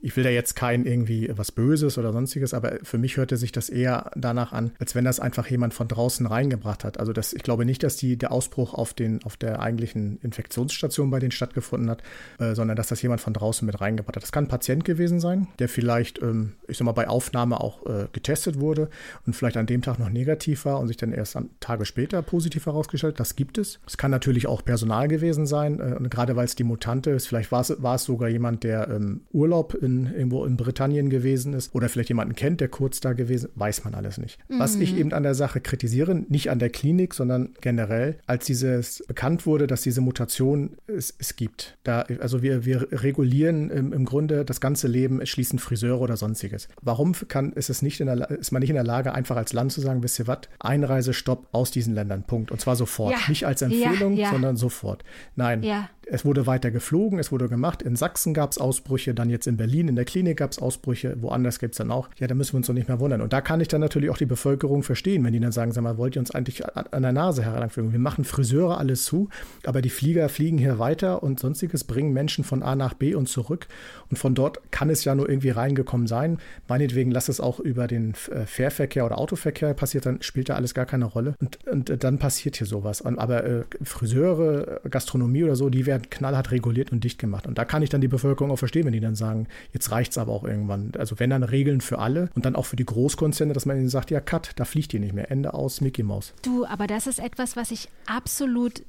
ich 0.01 0.16
will 0.16 0.25
da 0.25 0.31
jetzt 0.31 0.55
kein 0.55 0.85
irgendwie 0.85 1.31
was 1.35 1.53
Böses 1.53 1.98
oder 1.98 2.12
sonstiges, 2.12 2.55
aber 2.55 2.79
für 2.83 2.98
mich 2.98 3.16
hörte 3.16 3.37
sich 3.37 3.53
das 3.53 3.68
eher 3.68 4.11
danach 4.14 4.53
an, 4.53 4.72
als 4.79 4.94
wenn 4.94 5.05
das 5.05 5.20
einfach 5.20 5.46
jemand 5.48 5.75
von 5.75 5.88
draußen 5.88 6.27
reingebracht 6.27 6.85
hat. 6.85 7.01
Also 7.01 7.12
das, 7.12 7.33
ich 7.33 7.42
glaube 7.42 7.64
nicht, 7.64 7.83
dass 7.83 7.96
die, 7.96 8.16
der 8.16 8.33
Ausbruch 8.33 8.75
auf, 8.75 8.94
den, 8.94 9.22
auf 9.25 9.37
der 9.37 9.61
eigentlichen 9.61 10.18
Infektionsstation 10.22 11.11
bei 11.11 11.18
denen 11.18 11.33
stattgefunden 11.33 11.90
hat, 11.90 12.03
äh, 12.38 12.55
sondern 12.55 12.77
dass 12.77 12.88
das 12.88 13.01
jemand 13.03 13.20
von 13.20 13.33
draußen 13.33 13.64
mit 13.64 13.81
reingebracht 13.81 14.16
hat. 14.16 14.22
Das 14.22 14.33
kann 14.33 14.44
ein 14.44 14.48
Patient 14.48 14.85
gewesen 14.85 15.20
sein, 15.20 15.48
der 15.59 15.68
vielleicht, 15.68 16.20
ähm, 16.20 16.53
ich 16.68 16.79
sag 16.79 16.85
mal, 16.85 16.92
bei 16.92 17.09
Aufnahme 17.09 17.61
auch 17.61 17.87
äh, 17.87 18.07
getestet 18.12 18.61
wurde 18.61 18.90
und 19.27 19.35
vielleicht 19.35 19.57
an 19.57 19.66
dem 19.66 19.83
Tag 19.83 19.98
noch 20.02 20.10
negativ 20.10 20.64
war 20.64 20.80
und 20.80 20.88
sich 20.88 20.96
dann 20.96 21.12
erst 21.12 21.38
Tage 21.60 21.84
später 21.84 22.22
positiv 22.22 22.66
herausgestellt. 22.66 23.18
Das 23.18 23.36
gibt 23.36 23.58
es. 23.58 23.80
Es 23.86 23.96
kann 23.96 24.10
natürlich 24.10 24.46
auch 24.46 24.64
Personal 24.64 25.08
gewesen 25.08 25.46
sein. 25.46 25.80
Äh, 25.80 26.08
gerade 26.08 26.36
weil 26.36 26.44
es 26.44 26.54
die 26.54 26.64
Mutante 26.64 27.10
ist, 27.10 27.26
vielleicht 27.26 27.52
war 27.52 27.60
es, 27.60 27.82
war 27.82 27.94
es 27.94 28.04
sogar 28.04 28.28
jemand, 28.28 28.64
der 28.64 28.88
ähm, 28.88 29.22
Urlaub 29.32 29.74
in, 29.74 30.06
irgendwo 30.06 30.44
in 30.44 30.56
Britannien 30.56 31.10
gewesen 31.10 31.54
ist 31.54 31.74
oder 31.74 31.88
vielleicht 31.88 32.08
jemanden 32.08 32.34
kennt, 32.34 32.60
der 32.60 32.68
kurz 32.68 33.00
da 33.00 33.12
gewesen 33.12 33.46
ist, 33.46 33.58
weiß 33.58 33.84
man 33.84 33.94
alles 33.94 34.18
nicht. 34.18 34.38
Mhm. 34.48 34.58
Was 34.58 34.76
ich 34.76 34.96
eben 34.96 35.12
an 35.12 35.22
der 35.22 35.34
Sache 35.34 35.60
kritisiere, 35.60 36.14
nicht 36.14 36.50
an 36.50 36.58
der 36.58 36.70
Klinik, 36.70 37.14
sondern 37.14 37.50
generell, 37.60 38.18
als 38.26 38.46
dieses 38.46 39.04
bekannt 39.06 39.46
wurde, 39.46 39.66
dass 39.66 39.82
diese 39.82 40.00
Mutation 40.00 40.76
es, 40.86 41.14
es 41.18 41.36
gibt. 41.36 41.78
Da, 41.84 42.02
also 42.20 42.42
wir, 42.42 42.64
wir 42.64 42.88
regulieren 42.90 43.70
im, 43.70 43.92
im 43.92 44.04
Grunde 44.04 44.44
das 44.44 44.60
ganze 44.60 44.88
Leben, 44.88 45.20
es 45.20 45.28
schließen 45.28 45.58
Friseure 45.58 46.00
oder 46.00 46.16
sonstiges. 46.16 46.68
Warum 46.80 47.12
kann, 47.28 47.52
ist, 47.52 47.70
es 47.70 47.82
nicht 47.82 48.00
in 48.00 48.06
der, 48.06 48.30
ist 48.30 48.52
man 48.52 48.60
nicht 48.60 48.70
in 48.70 48.76
der 48.76 48.84
Lage, 48.84 49.12
einfach 49.12 49.36
als 49.36 49.52
Land 49.52 49.72
zu 49.72 49.80
sagen, 49.82 50.02
wisst 50.02 50.18
ihr 50.18 50.26
was, 50.26 50.40
Einreisestopp 50.58 51.48
aus 51.52 51.70
diesen 51.70 51.94
Ländern, 51.94 52.24
Punkt. 52.24 52.50
Und 52.50 52.60
zwar 52.60 52.76
sofort. 52.76 53.12
Ja. 53.12 53.18
Nicht 53.28 53.46
als 53.46 53.62
Empfehlung 53.62 54.14
ja, 54.14 54.24
ja. 54.24 54.30
sondern 54.30 54.56
sofort. 54.56 55.04
Nein, 55.36 55.62
ja. 55.62 55.88
Es 56.06 56.24
wurde 56.24 56.46
weiter 56.46 56.70
geflogen, 56.70 57.18
es 57.18 57.30
wurde 57.30 57.48
gemacht. 57.48 57.82
In 57.82 57.96
Sachsen 57.96 58.34
gab 58.34 58.50
es 58.50 58.58
Ausbrüche, 58.58 59.14
dann 59.14 59.30
jetzt 59.30 59.46
in 59.46 59.56
Berlin, 59.56 59.88
in 59.88 59.96
der 59.96 60.04
Klinik 60.04 60.38
gab 60.38 60.50
es 60.50 60.58
Ausbrüche, 60.58 61.16
woanders 61.20 61.58
gibt 61.58 61.74
es 61.74 61.78
dann 61.78 61.90
auch. 61.90 62.08
Ja, 62.18 62.26
da 62.26 62.34
müssen 62.34 62.54
wir 62.54 62.58
uns 62.58 62.66
doch 62.66 62.74
nicht 62.74 62.88
mehr 62.88 63.00
wundern. 63.00 63.20
Und 63.20 63.32
da 63.32 63.40
kann 63.40 63.60
ich 63.60 63.68
dann 63.68 63.80
natürlich 63.80 64.10
auch 64.10 64.16
die 64.16 64.26
Bevölkerung 64.26 64.82
verstehen, 64.82 65.24
wenn 65.24 65.32
die 65.32 65.40
dann 65.40 65.52
sagen, 65.52 65.72
sag 65.72 65.82
mal, 65.82 65.98
wollt 65.98 66.16
ihr 66.16 66.20
uns 66.20 66.32
eigentlich 66.32 66.66
an 66.66 67.02
der 67.02 67.12
Nase 67.12 67.44
heranführen? 67.44 67.92
Wir 67.92 67.98
machen 67.98 68.24
Friseure 68.24 68.78
alles 68.78 69.04
zu, 69.04 69.28
aber 69.64 69.82
die 69.82 69.90
Flieger 69.90 70.28
fliegen 70.28 70.58
hier 70.58 70.78
weiter 70.78 71.22
und 71.22 71.38
sonstiges 71.38 71.84
bringen 71.84 72.12
Menschen 72.12 72.44
von 72.44 72.62
A 72.62 72.74
nach 72.74 72.94
B 72.94 73.14
und 73.14 73.28
zurück. 73.28 73.68
Und 74.10 74.16
von 74.16 74.34
dort 74.34 74.60
kann 74.70 74.90
es 74.90 75.04
ja 75.04 75.14
nur 75.14 75.28
irgendwie 75.28 75.50
reingekommen 75.50 76.06
sein. 76.06 76.38
Meinetwegen 76.68 77.10
lass 77.10 77.28
es 77.28 77.40
auch 77.40 77.60
über 77.60 77.86
den 77.86 78.14
äh, 78.30 78.46
Fährverkehr 78.46 79.06
oder 79.06 79.18
Autoverkehr 79.18 79.74
passiert, 79.74 80.06
dann 80.06 80.22
spielt 80.22 80.48
da 80.48 80.54
alles 80.54 80.74
gar 80.74 80.86
keine 80.86 81.04
Rolle. 81.04 81.34
Und, 81.40 81.66
und 81.68 82.04
dann 82.04 82.18
passiert 82.18 82.56
hier 82.56 82.66
sowas. 82.66 83.02
Aber 83.02 83.44
äh, 83.44 83.62
Friseure, 83.82 84.80
Gastronomie 84.90 85.44
oder 85.44 85.56
so, 85.56 85.70
die 85.70 85.86
werden 85.86 85.91
werden 85.92 86.09
knallhart 86.09 86.50
reguliert 86.50 86.90
und 86.90 87.05
dicht 87.05 87.18
gemacht. 87.18 87.46
Und 87.46 87.59
da 87.59 87.64
kann 87.66 87.83
ich 87.83 87.90
dann 87.90 88.00
die 88.00 88.09
Bevölkerung 88.09 88.50
auch 88.50 88.57
verstehen, 88.57 88.87
wenn 88.87 88.92
die 88.92 89.00
dann 89.00 89.14
sagen, 89.14 89.46
jetzt 89.72 89.90
reicht 89.90 90.12
es 90.12 90.18
aber 90.18 90.33
auch 90.33 90.44
irgendwann. 90.44 90.92
Also 90.96 91.18
wenn 91.18 91.31
dann 91.31 91.42
Regeln 91.42 91.83
für 91.83 91.98
alle 91.98 92.31
und 92.35 92.46
dann 92.46 92.57
auch 92.57 92.64
für 92.64 92.76
die 92.76 92.87
Großkonzerne, 92.87 93.52
dass 93.52 93.66
man 93.66 93.76
ihnen 93.76 93.90
sagt, 93.90 94.11
ja, 94.11 94.20
cut, 94.20 94.52
da 94.57 94.64
fliegt 94.64 94.94
ihr 94.94 95.00
nicht 95.00 95.12
mehr. 95.12 95.31
Ende 95.31 95.52
aus, 95.52 95.83
Mickey 95.83 96.02
Mouse. 96.02 96.33
Du, 96.42 96.64
aber 96.64 96.87
das 96.87 97.07
ist 97.07 97.18
etwas, 97.18 97.57
was 97.57 97.70
ich 97.70 97.88
absolut 98.07 98.83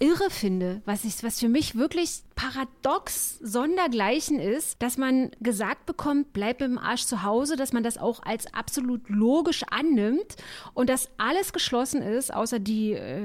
irre 0.00 0.30
finde, 0.30 0.82
was, 0.84 1.04
ich, 1.04 1.22
was 1.22 1.40
für 1.40 1.48
mich 1.48 1.76
wirklich 1.76 2.22
paradox 2.34 3.38
sondergleichen 3.38 4.38
ist, 4.38 4.82
dass 4.82 4.98
man 4.98 5.30
gesagt 5.40 5.86
bekommt, 5.86 6.32
bleib 6.32 6.60
im 6.62 6.78
Arsch 6.78 7.04
zu 7.04 7.22
Hause, 7.22 7.56
dass 7.56 7.72
man 7.72 7.82
das 7.82 7.98
auch 7.98 8.22
als 8.22 8.52
absolut 8.52 9.08
logisch 9.08 9.62
annimmt 9.70 10.36
und 10.74 10.88
dass 10.88 11.08
alles 11.16 11.52
geschlossen 11.52 12.02
ist, 12.02 12.34
außer 12.34 12.58
die 12.58 12.92
äh, 12.92 13.20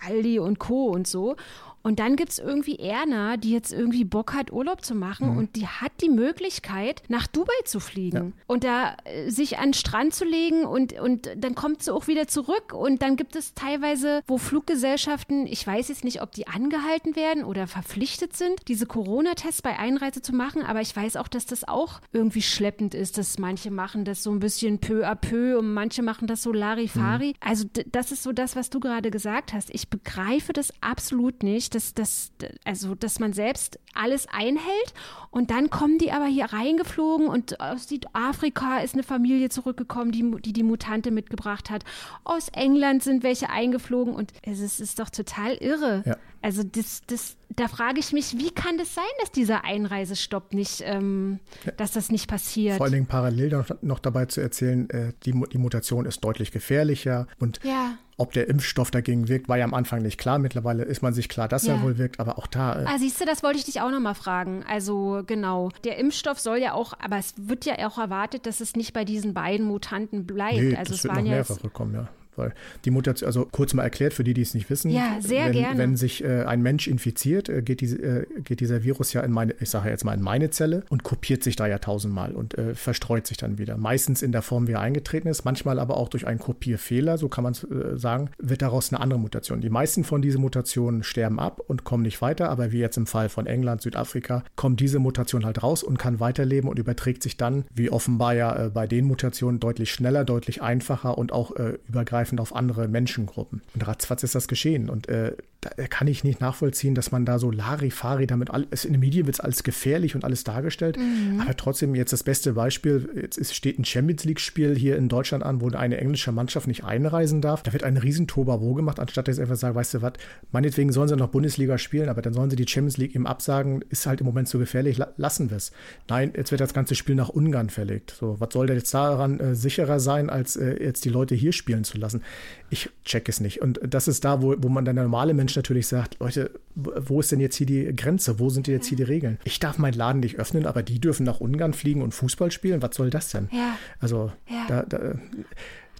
Aldi 0.00 0.38
und 0.38 0.58
Co. 0.58 0.86
und 0.86 1.06
so. 1.06 1.36
Und 1.82 1.98
dann 1.98 2.16
gibt 2.16 2.30
es 2.30 2.38
irgendwie 2.38 2.78
Erna, 2.78 3.36
die 3.36 3.50
jetzt 3.50 3.72
irgendwie 3.72 4.04
Bock 4.04 4.34
hat, 4.34 4.52
Urlaub 4.52 4.84
zu 4.84 4.94
machen 4.94 5.32
mhm. 5.32 5.38
und 5.38 5.56
die 5.56 5.66
hat 5.66 5.92
die 6.00 6.08
Möglichkeit, 6.08 7.02
nach 7.08 7.26
Dubai 7.26 7.52
zu 7.64 7.80
fliegen 7.80 8.16
ja. 8.36 8.44
und 8.46 8.64
da 8.64 8.96
äh, 9.04 9.30
sich 9.30 9.58
an 9.58 9.68
den 9.68 9.74
Strand 9.74 10.14
zu 10.14 10.24
legen 10.24 10.64
und, 10.64 10.98
und 11.00 11.30
dann 11.36 11.54
kommt 11.54 11.82
sie 11.82 11.92
auch 11.92 12.06
wieder 12.06 12.28
zurück 12.28 12.72
und 12.72 13.02
dann 13.02 13.16
gibt 13.16 13.36
es 13.36 13.54
teilweise, 13.54 14.22
wo 14.26 14.38
Fluggesellschaften, 14.38 15.46
ich 15.46 15.66
weiß 15.66 15.88
jetzt 15.88 16.04
nicht, 16.04 16.22
ob 16.22 16.32
die 16.32 16.46
angehalten 16.46 17.16
werden 17.16 17.44
oder 17.44 17.66
verpflichtet 17.66 18.36
sind, 18.36 18.68
diese 18.68 18.86
Corona-Tests 18.86 19.62
bei 19.62 19.78
Einreise 19.78 20.22
zu 20.22 20.34
machen, 20.34 20.62
aber 20.62 20.80
ich 20.80 20.94
weiß 20.94 21.16
auch, 21.16 21.28
dass 21.28 21.46
das 21.46 21.66
auch 21.66 22.00
irgendwie 22.12 22.42
schleppend 22.42 22.94
ist, 22.94 23.18
dass 23.18 23.38
manche 23.38 23.70
machen 23.70 24.04
das 24.04 24.22
so 24.22 24.30
ein 24.30 24.40
bisschen 24.40 24.78
peu 24.78 25.06
à 25.06 25.14
peu 25.14 25.58
und 25.58 25.72
manche 25.72 26.02
machen 26.02 26.26
das 26.26 26.42
so 26.42 26.52
Larifari. 26.52 27.28
Mhm. 27.28 27.34
Also 27.40 27.64
das 27.90 28.12
ist 28.12 28.22
so 28.22 28.32
das, 28.32 28.54
was 28.54 28.70
du 28.70 28.78
gerade 28.78 29.10
gesagt 29.10 29.52
hast. 29.52 29.70
Ich 29.74 29.88
begreife 29.88 30.52
das 30.52 30.72
absolut 30.80 31.42
nicht 31.42 31.71
dass, 31.74 31.94
dass, 31.94 32.32
also, 32.64 32.94
dass 32.94 33.18
man 33.18 33.32
selbst 33.32 33.78
alles 33.94 34.26
einhält 34.28 34.94
und 35.30 35.50
dann 35.50 35.70
kommen 35.70 35.98
die 35.98 36.12
aber 36.12 36.26
hier 36.26 36.46
reingeflogen 36.46 37.26
und 37.26 37.60
aus 37.60 37.88
Südafrika 37.88 38.78
ist 38.78 38.94
eine 38.94 39.02
Familie 39.02 39.48
zurückgekommen, 39.48 40.12
die 40.12 40.30
die, 40.42 40.52
die 40.52 40.62
Mutante 40.62 41.10
mitgebracht 41.10 41.70
hat. 41.70 41.84
Aus 42.24 42.48
England 42.50 43.02
sind 43.02 43.22
welche 43.22 43.50
eingeflogen 43.50 44.14
und 44.14 44.32
es 44.42 44.60
ist, 44.60 44.80
ist 44.80 44.98
doch 44.98 45.10
total 45.10 45.54
irre. 45.54 46.02
Ja. 46.06 46.16
Also 46.42 46.64
das, 46.64 47.02
das, 47.06 47.36
da 47.50 47.68
frage 47.68 48.00
ich 48.00 48.12
mich, 48.12 48.36
wie 48.38 48.50
kann 48.50 48.76
das 48.76 48.94
sein, 48.94 49.04
dass 49.20 49.30
dieser 49.30 49.64
Einreisestopp 49.64 50.52
nicht, 50.52 50.82
ähm, 50.84 51.38
ja. 51.64 51.72
dass 51.72 51.92
das 51.92 52.10
nicht 52.10 52.28
passiert? 52.28 52.76
Vor 52.76 52.86
allen 52.86 52.94
Dingen 52.94 53.06
parallel 53.06 53.50
noch, 53.50 53.70
noch 53.80 54.00
dabei 54.00 54.26
zu 54.26 54.40
erzählen, 54.40 54.90
äh, 54.90 55.12
die, 55.24 55.40
die 55.52 55.58
Mutation 55.58 56.04
ist 56.04 56.24
deutlich 56.24 56.50
gefährlicher 56.50 57.28
und 57.38 57.60
ja. 57.62 57.96
Ob 58.22 58.32
der 58.32 58.48
Impfstoff 58.48 58.90
dagegen 58.90 59.28
wirkt, 59.28 59.48
war 59.48 59.58
ja 59.58 59.64
am 59.64 59.74
Anfang 59.74 60.00
nicht 60.00 60.18
klar. 60.18 60.38
Mittlerweile 60.38 60.84
ist 60.84 61.02
man 61.02 61.12
sich 61.12 61.28
klar, 61.28 61.48
dass 61.48 61.66
ja. 61.66 61.74
er 61.74 61.82
wohl 61.82 61.98
wirkt, 61.98 62.20
aber 62.20 62.38
auch 62.38 62.46
da. 62.46 62.80
Äh, 62.80 62.84
ah, 62.86 62.98
siehst 62.98 63.20
du, 63.20 63.24
das 63.24 63.42
wollte 63.42 63.58
ich 63.58 63.64
dich 63.64 63.80
auch 63.80 63.90
nochmal 63.90 64.14
fragen. 64.14 64.64
Also 64.68 65.22
genau, 65.26 65.70
der 65.84 65.98
Impfstoff 65.98 66.38
soll 66.38 66.58
ja 66.58 66.72
auch, 66.72 66.94
aber 67.02 67.18
es 67.18 67.34
wird 67.36 67.64
ja 67.64 67.74
auch 67.86 67.98
erwartet, 67.98 68.46
dass 68.46 68.60
es 68.60 68.76
nicht 68.76 68.92
bei 68.92 69.04
diesen 69.04 69.34
beiden 69.34 69.66
Mutanten 69.66 70.24
bleibt. 70.26 70.54
Nee, 70.62 70.76
also 70.76 70.92
das 70.92 70.98
es 70.98 71.04
wird 71.04 71.16
waren 71.16 71.24
noch 71.24 71.30
mehrfach 71.30 71.72
kommen, 71.72 71.94
ja. 71.94 72.08
Weil 72.36 72.54
die 72.86 72.90
Mutation, 72.90 73.26
also 73.26 73.46
kurz 73.50 73.74
mal 73.74 73.82
erklärt 73.82 74.14
für 74.14 74.24
die, 74.24 74.32
die 74.32 74.40
es 74.40 74.54
nicht 74.54 74.70
wissen. 74.70 74.90
Ja, 74.90 75.18
sehr 75.20 75.46
wenn, 75.46 75.52
gerne. 75.52 75.78
Wenn 75.78 75.96
sich 75.96 76.24
äh, 76.24 76.44
ein 76.44 76.62
Mensch 76.62 76.88
infiziert, 76.88 77.50
äh, 77.50 77.60
geht, 77.62 77.82
die, 77.82 77.90
äh, 77.90 78.26
geht, 78.42 78.60
dieser 78.60 78.82
Virus 78.84 79.12
ja 79.12 79.20
in 79.20 79.32
meine, 79.32 79.54
ich 79.60 79.68
sage 79.68 79.90
jetzt 79.90 80.04
mal 80.04 80.14
in 80.14 80.22
meine 80.22 80.48
Zelle 80.48 80.84
und 80.88 81.02
kopiert 81.02 81.44
sich 81.44 81.56
da 81.56 81.66
ja 81.66 81.78
tausendmal 81.78 82.32
und 82.32 82.56
äh, 82.56 82.74
verstreut 82.74 83.26
sich 83.26 83.36
dann 83.36 83.58
wieder. 83.58 83.76
Meistens 83.76 84.22
in 84.22 84.32
der 84.32 84.40
Form, 84.40 84.66
wie 84.66 84.72
er 84.72 84.80
eingetreten 84.80 85.28
ist, 85.28 85.44
manchmal 85.44 85.78
aber 85.78 85.98
auch 85.98 86.08
durch 86.08 86.26
einen 86.26 86.38
Kopierfehler, 86.38 87.18
so 87.18 87.28
kann 87.28 87.44
man 87.44 87.52
es 87.52 87.64
äh, 87.64 87.98
sagen, 87.98 88.30
wird 88.38 88.62
daraus 88.62 88.92
eine 88.92 89.00
andere 89.02 89.20
Mutation. 89.20 89.60
Die 89.60 89.70
meisten 89.70 90.02
von 90.02 90.22
diesen 90.22 90.40
Mutationen 90.40 91.02
sterben 91.02 91.38
ab 91.38 91.60
und 91.66 91.84
kommen 91.84 92.02
nicht 92.02 92.22
weiter, 92.22 92.48
aber 92.48 92.72
wie 92.72 92.78
jetzt 92.78 92.96
im 92.96 93.06
Fall 93.06 93.28
von 93.28 93.46
England, 93.46 93.82
Südafrika, 93.82 94.42
kommt 94.56 94.80
diese 94.80 95.00
Mutation 95.00 95.44
halt 95.44 95.62
raus 95.62 95.82
und 95.82 95.98
kann 95.98 96.18
weiterleben 96.18 96.70
und 96.70 96.78
überträgt 96.78 97.22
sich 97.22 97.36
dann, 97.36 97.64
wie 97.74 97.90
offenbar 97.90 98.34
ja 98.34 98.66
äh, 98.66 98.70
bei 98.70 98.86
den 98.86 99.04
Mutationen, 99.04 99.60
deutlich 99.60 99.92
schneller, 99.92 100.24
deutlich 100.24 100.62
einfacher 100.62 101.18
und 101.18 101.32
auch 101.32 101.52
übergreifend 101.88 102.21
auf 102.40 102.54
andere 102.54 102.88
Menschen 102.88 103.12
Menschengruppen. 103.12 103.62
Und 103.74 103.86
ratzfatz 103.86 104.22
ist 104.22 104.34
das 104.34 104.48
geschehen. 104.48 104.88
Und 104.88 105.08
äh, 105.08 105.36
da 105.62 105.86
kann 105.86 106.08
ich 106.08 106.24
nicht 106.24 106.40
nachvollziehen, 106.40 106.96
dass 106.96 107.12
man 107.12 107.24
da 107.24 107.38
so 107.38 107.52
Larifari 107.52 108.26
damit 108.26 108.50
alles, 108.50 108.84
in 108.84 108.94
den 108.94 109.00
Medien 109.00 109.26
wird 109.26 109.36
es 109.36 109.40
alles 109.40 109.62
gefährlich 109.62 110.16
und 110.16 110.24
alles 110.24 110.42
dargestellt. 110.42 110.96
Mhm. 110.98 111.40
Aber 111.40 111.56
trotzdem 111.56 111.94
jetzt 111.94 112.12
das 112.12 112.24
beste 112.24 112.54
Beispiel, 112.54 113.08
jetzt 113.14 113.38
ist, 113.38 113.54
steht 113.54 113.78
ein 113.78 113.84
Champions 113.84 114.24
League-Spiel 114.24 114.76
hier 114.76 114.96
in 114.96 115.08
Deutschland 115.08 115.44
an, 115.44 115.60
wo 115.60 115.68
eine 115.70 115.98
englische 115.98 116.32
Mannschaft 116.32 116.66
nicht 116.66 116.82
einreisen 116.82 117.40
darf. 117.40 117.62
Da 117.62 117.72
wird 117.72 117.84
ein 117.84 117.96
riesen 117.96 118.26
Tobabo 118.26 118.74
gemacht, 118.74 118.98
anstatt 118.98 119.28
dass 119.28 119.36
sie 119.36 119.42
einfach 119.42 119.56
sagen, 119.56 119.76
weißt 119.76 119.94
du 119.94 120.02
was, 120.02 120.14
meinetwegen 120.50 120.92
sollen 120.92 121.08
sie 121.08 121.16
noch 121.16 121.28
Bundesliga 121.28 121.78
spielen, 121.78 122.08
aber 122.08 122.22
dann 122.22 122.34
sollen 122.34 122.50
sie 122.50 122.56
die 122.56 122.66
Champions 122.66 122.96
League 122.96 123.14
eben 123.14 123.28
absagen, 123.28 123.84
ist 123.88 124.06
halt 124.06 124.20
im 124.20 124.26
Moment 124.26 124.48
zu 124.48 124.58
gefährlich, 124.58 125.00
lassen 125.16 125.50
wir 125.50 125.58
es. 125.58 125.70
Nein, 126.08 126.32
jetzt 126.36 126.50
wird 126.50 126.60
das 126.60 126.74
ganze 126.74 126.96
Spiel 126.96 127.14
nach 127.14 127.28
Ungarn 127.28 127.70
verlegt. 127.70 128.16
So, 128.18 128.40
was 128.40 128.52
soll 128.52 128.66
denn 128.66 128.78
jetzt 128.78 128.92
daran 128.92 129.38
äh, 129.38 129.54
sicherer 129.54 130.00
sein, 130.00 130.28
als 130.28 130.56
äh, 130.56 130.82
jetzt 130.82 131.04
die 131.04 131.10
Leute 131.10 131.36
hier 131.36 131.52
spielen 131.52 131.84
zu 131.84 131.98
lassen? 131.98 132.22
Ich 132.68 132.90
check 133.04 133.28
es 133.28 133.40
nicht. 133.40 133.62
Und 133.62 133.80
das 133.86 134.08
ist 134.08 134.24
da, 134.24 134.42
wo, 134.42 134.54
wo 134.58 134.68
man 134.68 134.84
dann 134.84 134.96
der 134.96 135.04
normale 135.04 135.34
Mensch 135.52 135.56
natürlich 135.56 135.86
sagt, 135.86 136.18
Leute, 136.18 136.50
wo 136.74 137.20
ist 137.20 137.30
denn 137.30 137.40
jetzt 137.40 137.56
hier 137.56 137.66
die 137.66 137.94
Grenze? 137.94 138.38
Wo 138.38 138.48
sind 138.48 138.68
jetzt 138.68 138.86
hier 138.86 138.96
die 138.96 139.02
Regeln? 139.02 139.38
Ich 139.44 139.60
darf 139.60 139.76
meinen 139.76 139.94
Laden 139.94 140.20
nicht 140.20 140.38
öffnen, 140.38 140.64
aber 140.64 140.82
die 140.82 140.98
dürfen 140.98 141.24
nach 141.24 141.40
Ungarn 141.40 141.74
fliegen 141.74 142.00
und 142.00 142.12
Fußball 142.12 142.50
spielen. 142.50 142.80
Was 142.80 142.96
soll 142.96 143.10
das 143.10 143.30
denn? 143.30 143.48
Ja. 143.52 143.76
Also 144.00 144.32
ja. 144.48 144.64
Da, 144.66 144.82
da, 144.84 145.14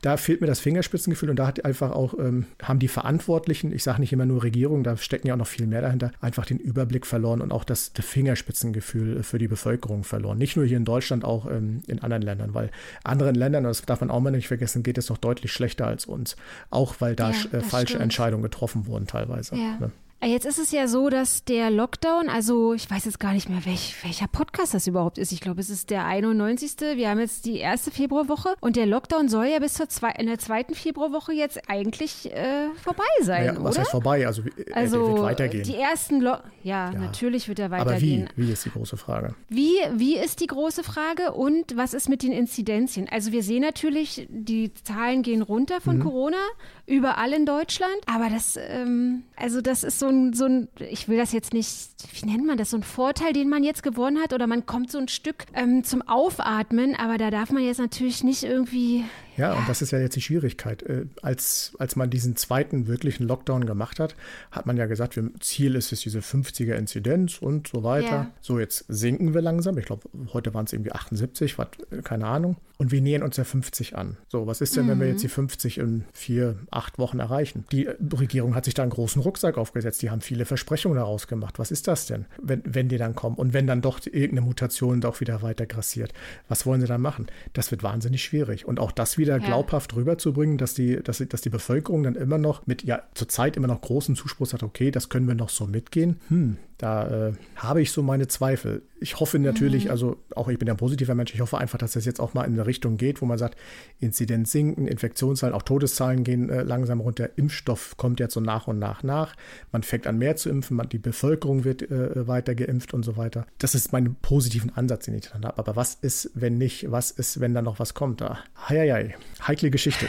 da 0.03 0.17
fehlt 0.17 0.41
mir 0.41 0.49
das 0.49 0.59
Fingerspitzengefühl 0.61 1.31
und 1.31 1.37
da 1.37 1.47
hat 1.47 1.65
einfach 1.65 1.93
auch, 1.93 2.19
ähm, 2.19 2.47
haben 2.61 2.81
die 2.81 2.89
Verantwortlichen, 2.89 3.73
ich 3.73 3.85
sage 3.85 4.01
nicht 4.01 4.13
immer 4.13 4.27
nur 4.27 4.43
Regierung, 4.43 4.83
da 4.83 4.97
stecken 4.97 5.29
ja 5.29 5.35
auch 5.35 5.39
noch 5.39 5.47
viel 5.47 5.67
mehr 5.67 5.81
dahinter, 5.81 6.11
einfach 6.21 6.45
den 6.45 6.59
Überblick 6.59 7.07
verloren 7.07 7.41
und 7.41 7.53
auch 7.53 7.65
das, 7.65 7.93
Fingerspitzengefühl 8.03 9.23
für 9.23 9.39
die 9.39 9.47
Bevölkerung 9.47 10.03
verloren. 10.03 10.37
Nicht 10.37 10.57
nur 10.57 10.67
hier 10.67 10.77
in 10.77 10.85
Deutschland, 10.85 11.25
auch 11.25 11.49
ähm, 11.49 11.83
in 11.87 12.01
anderen 12.01 12.23
Ländern, 12.23 12.53
weil 12.53 12.71
anderen 13.05 13.37
Ländern, 13.37 13.63
das 13.63 13.83
darf 13.83 14.01
man 14.01 14.11
auch 14.11 14.21
mal 14.21 14.33
nicht 14.33 14.49
vergessen, 14.49 14.83
geht 14.83 14.99
es 14.99 15.09
noch 15.09 15.19
deutlich 15.19 15.53
schlechter 15.53 15.87
als 15.87 16.05
uns. 16.05 16.37
Auch 16.71 16.97
weil 16.99 17.15
da 17.15 17.31
ja, 17.31 17.59
äh, 17.59 17.61
falsche 17.61 17.91
stimmt. 17.91 18.03
Entscheidungen 18.03 18.43
getroffen 18.43 18.87
wurden 18.87 19.07
teilweise. 19.07 19.55
Ja. 19.55 19.79
Ne? 19.79 19.93
Jetzt 20.25 20.47
ist 20.47 20.61
es 20.61 20.71
ja 20.71 20.87
so, 20.87 21.09
dass 21.09 21.45
der 21.45 21.69
Lockdown, 21.69 22.29
also 22.29 22.75
ich 22.75 22.89
weiß 22.89 23.07
jetzt 23.07 23.19
gar 23.19 23.33
nicht 23.33 23.49
mehr, 23.49 23.67
welch, 23.67 23.97
welcher 24.05 24.29
Podcast 24.29 24.73
das 24.73 24.87
überhaupt 24.87 25.19
ist. 25.19 25.33
Ich 25.33 25.41
glaube, 25.41 25.61
es 25.61 25.69
ist 25.69 25.91
der 25.91 26.05
91. 26.05 26.77
Wir 26.95 27.11
haben 27.11 27.19
jetzt 27.19 27.45
die 27.45 27.57
erste 27.57 27.91
Februarwoche 27.91 28.55
und 28.61 28.77
der 28.77 28.87
Lockdown 28.87 29.29
soll 29.29 29.47
ja 29.47 29.59
bis 29.59 29.75
zur 29.75 29.89
zwei, 29.89 30.11
in 30.11 30.27
der 30.27 30.39
zweiten 30.39 30.77
Februarwoche 30.77 31.33
jetzt 31.33 31.69
eigentlich 31.69 32.33
äh, 32.33 32.69
vorbei 32.81 33.03
sein, 33.23 33.47
naja, 33.47 33.65
was 33.65 33.75
oder? 33.75 33.81
heißt 33.81 33.91
vorbei? 33.91 34.25
Also, 34.25 34.43
äh, 34.43 34.73
also 34.73 35.09
wird 35.09 35.23
weitergehen. 35.23 35.65
Die 35.65 35.75
ersten, 35.75 36.21
Lo 36.21 36.37
ja, 36.63 36.93
ja, 36.93 36.93
natürlich 36.93 37.49
wird 37.49 37.59
er 37.59 37.73
weitergehen. 37.73 38.29
Aber 38.29 38.37
wie? 38.37 38.47
Wie 38.47 38.53
ist 38.53 38.65
die 38.65 38.71
große 38.71 38.97
Frage? 38.97 39.35
Wie, 39.49 39.75
wie 39.95 40.17
ist 40.19 40.41
die 40.41 40.47
große 40.47 40.85
Frage 40.85 41.33
und 41.33 41.77
was 41.77 41.95
ist 41.95 42.09
mit 42.09 42.23
den 42.23 42.31
Inzidenzien? 42.31 43.09
Also 43.11 43.33
wir 43.33 43.43
sehen 43.43 43.63
natürlich, 43.63 44.29
die 44.31 44.73
Zahlen 44.75 45.23
gehen 45.23 45.43
runter 45.43 45.81
von 45.81 45.97
mhm. 45.97 46.03
Corona 46.03 46.39
überall 46.87 47.33
in 47.33 47.47
Deutschland, 47.47 47.97
aber 48.07 48.29
das, 48.29 48.59
ähm, 48.59 49.23
also 49.37 49.61
das 49.61 49.85
ist 49.85 49.99
so 49.99 50.09
ein, 50.09 50.33
so 50.33 50.47
ein, 50.47 50.69
ich 50.79 51.09
will 51.09 51.17
das 51.17 51.33
jetzt 51.33 51.55
nicht, 51.55 51.71
wie 52.13 52.27
nennt 52.27 52.47
man 52.47 52.59
das, 52.59 52.71
so 52.71 52.77
ein 52.77 52.83
Vorteil, 52.83 53.33
den 53.33 53.49
man 53.49 53.63
jetzt 53.63 53.83
gewonnen 53.83 54.21
hat? 54.21 54.33
Oder 54.33 54.47
man 54.47 54.67
kommt 54.67 54.91
so 54.91 54.99
ein 54.99 55.09
Stück 55.09 55.45
ähm, 55.55 55.85
zum 55.85 56.03
Aufatmen, 56.03 56.97
aber 56.97 57.19
da 57.19 57.31
darf 57.31 57.51
man 57.51 57.65
jetzt 57.65 57.79
natürlich 57.79 58.25
nicht 58.25 58.43
irgendwie 58.43 59.05
ja, 59.37 59.55
und 59.55 59.69
das 59.69 59.83
ist 59.83 59.91
ja 59.91 59.99
jetzt 59.99 60.17
die 60.17 60.21
Schwierigkeit. 60.21 60.83
Äh, 60.83 61.07
als, 61.23 61.73
als 61.79 61.97
man 61.97 62.11
diesen 62.11 62.37
zweiten 62.37 62.87
wirklichen 62.87 63.27
Lockdown 63.27 63.67
gemacht 63.67 64.01
hat, 64.01 64.15
hat 64.51 64.67
man 64.67 64.77
ja 64.77 64.87
gesagt, 64.87 65.19
Ziel 65.41 65.75
ist 65.75 65.93
es 65.93 66.01
diese 66.01 66.21
50er 66.21 66.75
Inzidenz 66.75 67.39
und 67.39 67.69
so 67.69 67.83
weiter. 67.83 68.09
Ja. 68.09 68.31
So, 68.41 68.59
jetzt 68.59 68.85
sinken 68.89 69.35
wir 69.35 69.43
langsam. 69.43 69.79
Ich 69.79 69.87
glaube, 69.87 70.09
heute 70.33 70.55
waren 70.55 70.67
es 70.67 70.73
irgendwie 70.73 70.93
78, 70.93 71.59
wat, 71.59 71.79
keine 72.05 72.27
Ahnung. 72.27 72.57
Und 72.83 72.91
wir 72.91 73.01
nähern 73.01 73.23
uns 73.23 73.37
der 73.37 73.45
50 73.45 73.97
an. 73.97 74.17
So, 74.27 74.49
was 74.49 74.61
ist 74.61 74.77
denn, 74.77 74.87
mhm. 74.87 74.91
wenn 74.91 75.01
wir 75.01 75.09
jetzt 75.09 75.23
die 75.23 75.29
50 75.29 75.79
in 75.79 76.05
vier, 76.13 76.57
acht 76.73 76.99
Wochen 76.99 77.21
erreichen? 77.21 77.65
Die 77.71 77.85
Regierung 77.85 78.57
hat 78.57 78.65
sich 78.65 78.75
da 78.75 78.83
einen 78.83 78.91
großen 78.91 79.23
Rucksack 79.23 79.57
aufgesetzt. 79.57 80.03
Die 80.03 80.11
haben 80.11 80.21
viele 80.21 80.47
Versprechungen 80.47 80.99
daraus 80.99 81.29
gemacht. 81.29 81.61
Was 81.61 81.71
ist 81.71 81.87
das 81.87 82.07
denn, 82.07 82.25
wenn, 82.43 82.61
wenn 82.65 82.89
die 82.89 82.99
dann 82.99 83.15
kommen? 83.15 83.37
Und 83.37 83.53
wenn 83.53 83.69
dann 83.69 83.83
doch 83.83 84.01
irgendeine 84.05 84.41
Mutation 84.41 85.01
doch 85.01 85.21
wieder 85.21 85.43
weiter 85.43 85.65
grassiert? 85.65 86.13
Was 86.49 86.67
wollen 86.67 86.81
sie 86.81 86.89
dann 86.89 87.01
machen? 87.01 87.29
Das 87.53 87.71
wird 87.71 87.85
wahnsinnig 87.85 88.25
schwierig. 88.25 88.67
Und 88.67 88.81
auch 88.81 88.91
das 88.91 89.17
wieder 89.17 89.22
ja. 89.29 89.39
glaubhaft 89.39 89.95
rüberzubringen, 89.95 90.59
dass 90.59 90.75
die, 90.75 91.03
dass, 91.03 91.19
dass 91.29 91.41
die 91.41 91.51
Bevölkerung 91.51 92.03
dann 92.03 92.15
immer 92.15 92.39
noch 92.39 92.67
mit, 92.67 92.83
ja, 92.85 93.03
zurzeit 93.15 93.57
immer 93.57 93.69
noch 93.69 93.81
großen 93.81 94.17
Zuspruch 94.17 94.47
sagt, 94.47 94.63
okay, 94.63 94.91
das 94.91 95.09
können 95.09 95.27
wir 95.27 95.35
noch 95.35 95.49
so 95.49 95.67
mitgehen. 95.67 96.21
Hm, 96.29 96.57
da 96.83 97.29
äh, 97.29 97.33
habe 97.55 97.81
ich 97.81 97.93
so 97.93 98.03
meine 98.03 98.27
Zweifel. 98.27 98.83
Ich 98.99 99.21
hoffe 99.21 99.39
natürlich, 99.39 99.85
mhm. 99.85 99.91
also 99.93 100.17
auch 100.35 100.49
ich 100.49 100.59
bin 100.59 100.67
ja 100.67 100.75
ein 100.75 100.79
positiver 100.79 101.15
Mensch, 101.15 101.33
ich 101.33 101.41
hoffe 101.41 101.57
einfach, 101.57 101.79
dass 101.79 101.93
das 101.93 102.05
jetzt 102.05 102.19
auch 102.19 102.35
mal 102.35 102.43
in 102.43 102.55
eine 102.55 102.67
Richtung 102.67 102.97
geht, 102.97 103.23
wo 103.23 103.27
man 103.27 103.39
sagt, 103.39 103.57
Inzidenz 104.01 104.51
sinken, 104.51 104.89
Infektionszahlen, 104.89 105.55
auch 105.55 105.63
Todeszahlen 105.63 106.25
gehen 106.25 106.51
äh, 106.51 106.65
langsam 106.65 106.99
runter, 106.99 107.31
Impfstoff 107.37 107.97
kommt 107.99 108.19
jetzt 108.19 108.35
so 108.35 108.41
nach 108.41 108.67
und 108.67 108.81
nach 108.81 109.05
nach, 109.05 109.37
man 109.71 109.85
fängt 109.85 110.09
an 110.09 110.19
mehr 110.19 110.35
zu 110.35 110.51
impfen, 110.51 110.77
man, 110.77 110.89
die 110.89 110.99
Bevölkerung 110.99 111.63
wird 111.63 111.89
äh, 111.89 112.27
weiter 112.27 112.57
geimpft 112.57 112.95
und 112.95 113.05
so 113.05 113.17
weiter. 113.17 113.47
Das 113.59 113.77
ist 113.77 113.93
mein 113.93 114.17
positiven 114.17 114.75
Ansatz, 114.75 115.05
den 115.05 115.15
ich 115.15 115.31
dann 115.31 115.45
habe. 115.45 115.59
Aber 115.59 115.77
was 115.77 115.95
ist, 115.95 116.33
wenn 116.35 116.59
nicht, 116.59 116.91
was 116.91 117.13
ist, 117.13 117.39
wenn 117.39 117.55
da 117.55 117.63
noch 117.63 117.79
was 117.79 117.95
kommt? 117.95 118.21
Da, 118.21 118.41
hei, 118.69 118.91
hei, 118.91 119.15
heikle 119.47 119.71
Geschichte. 119.71 120.07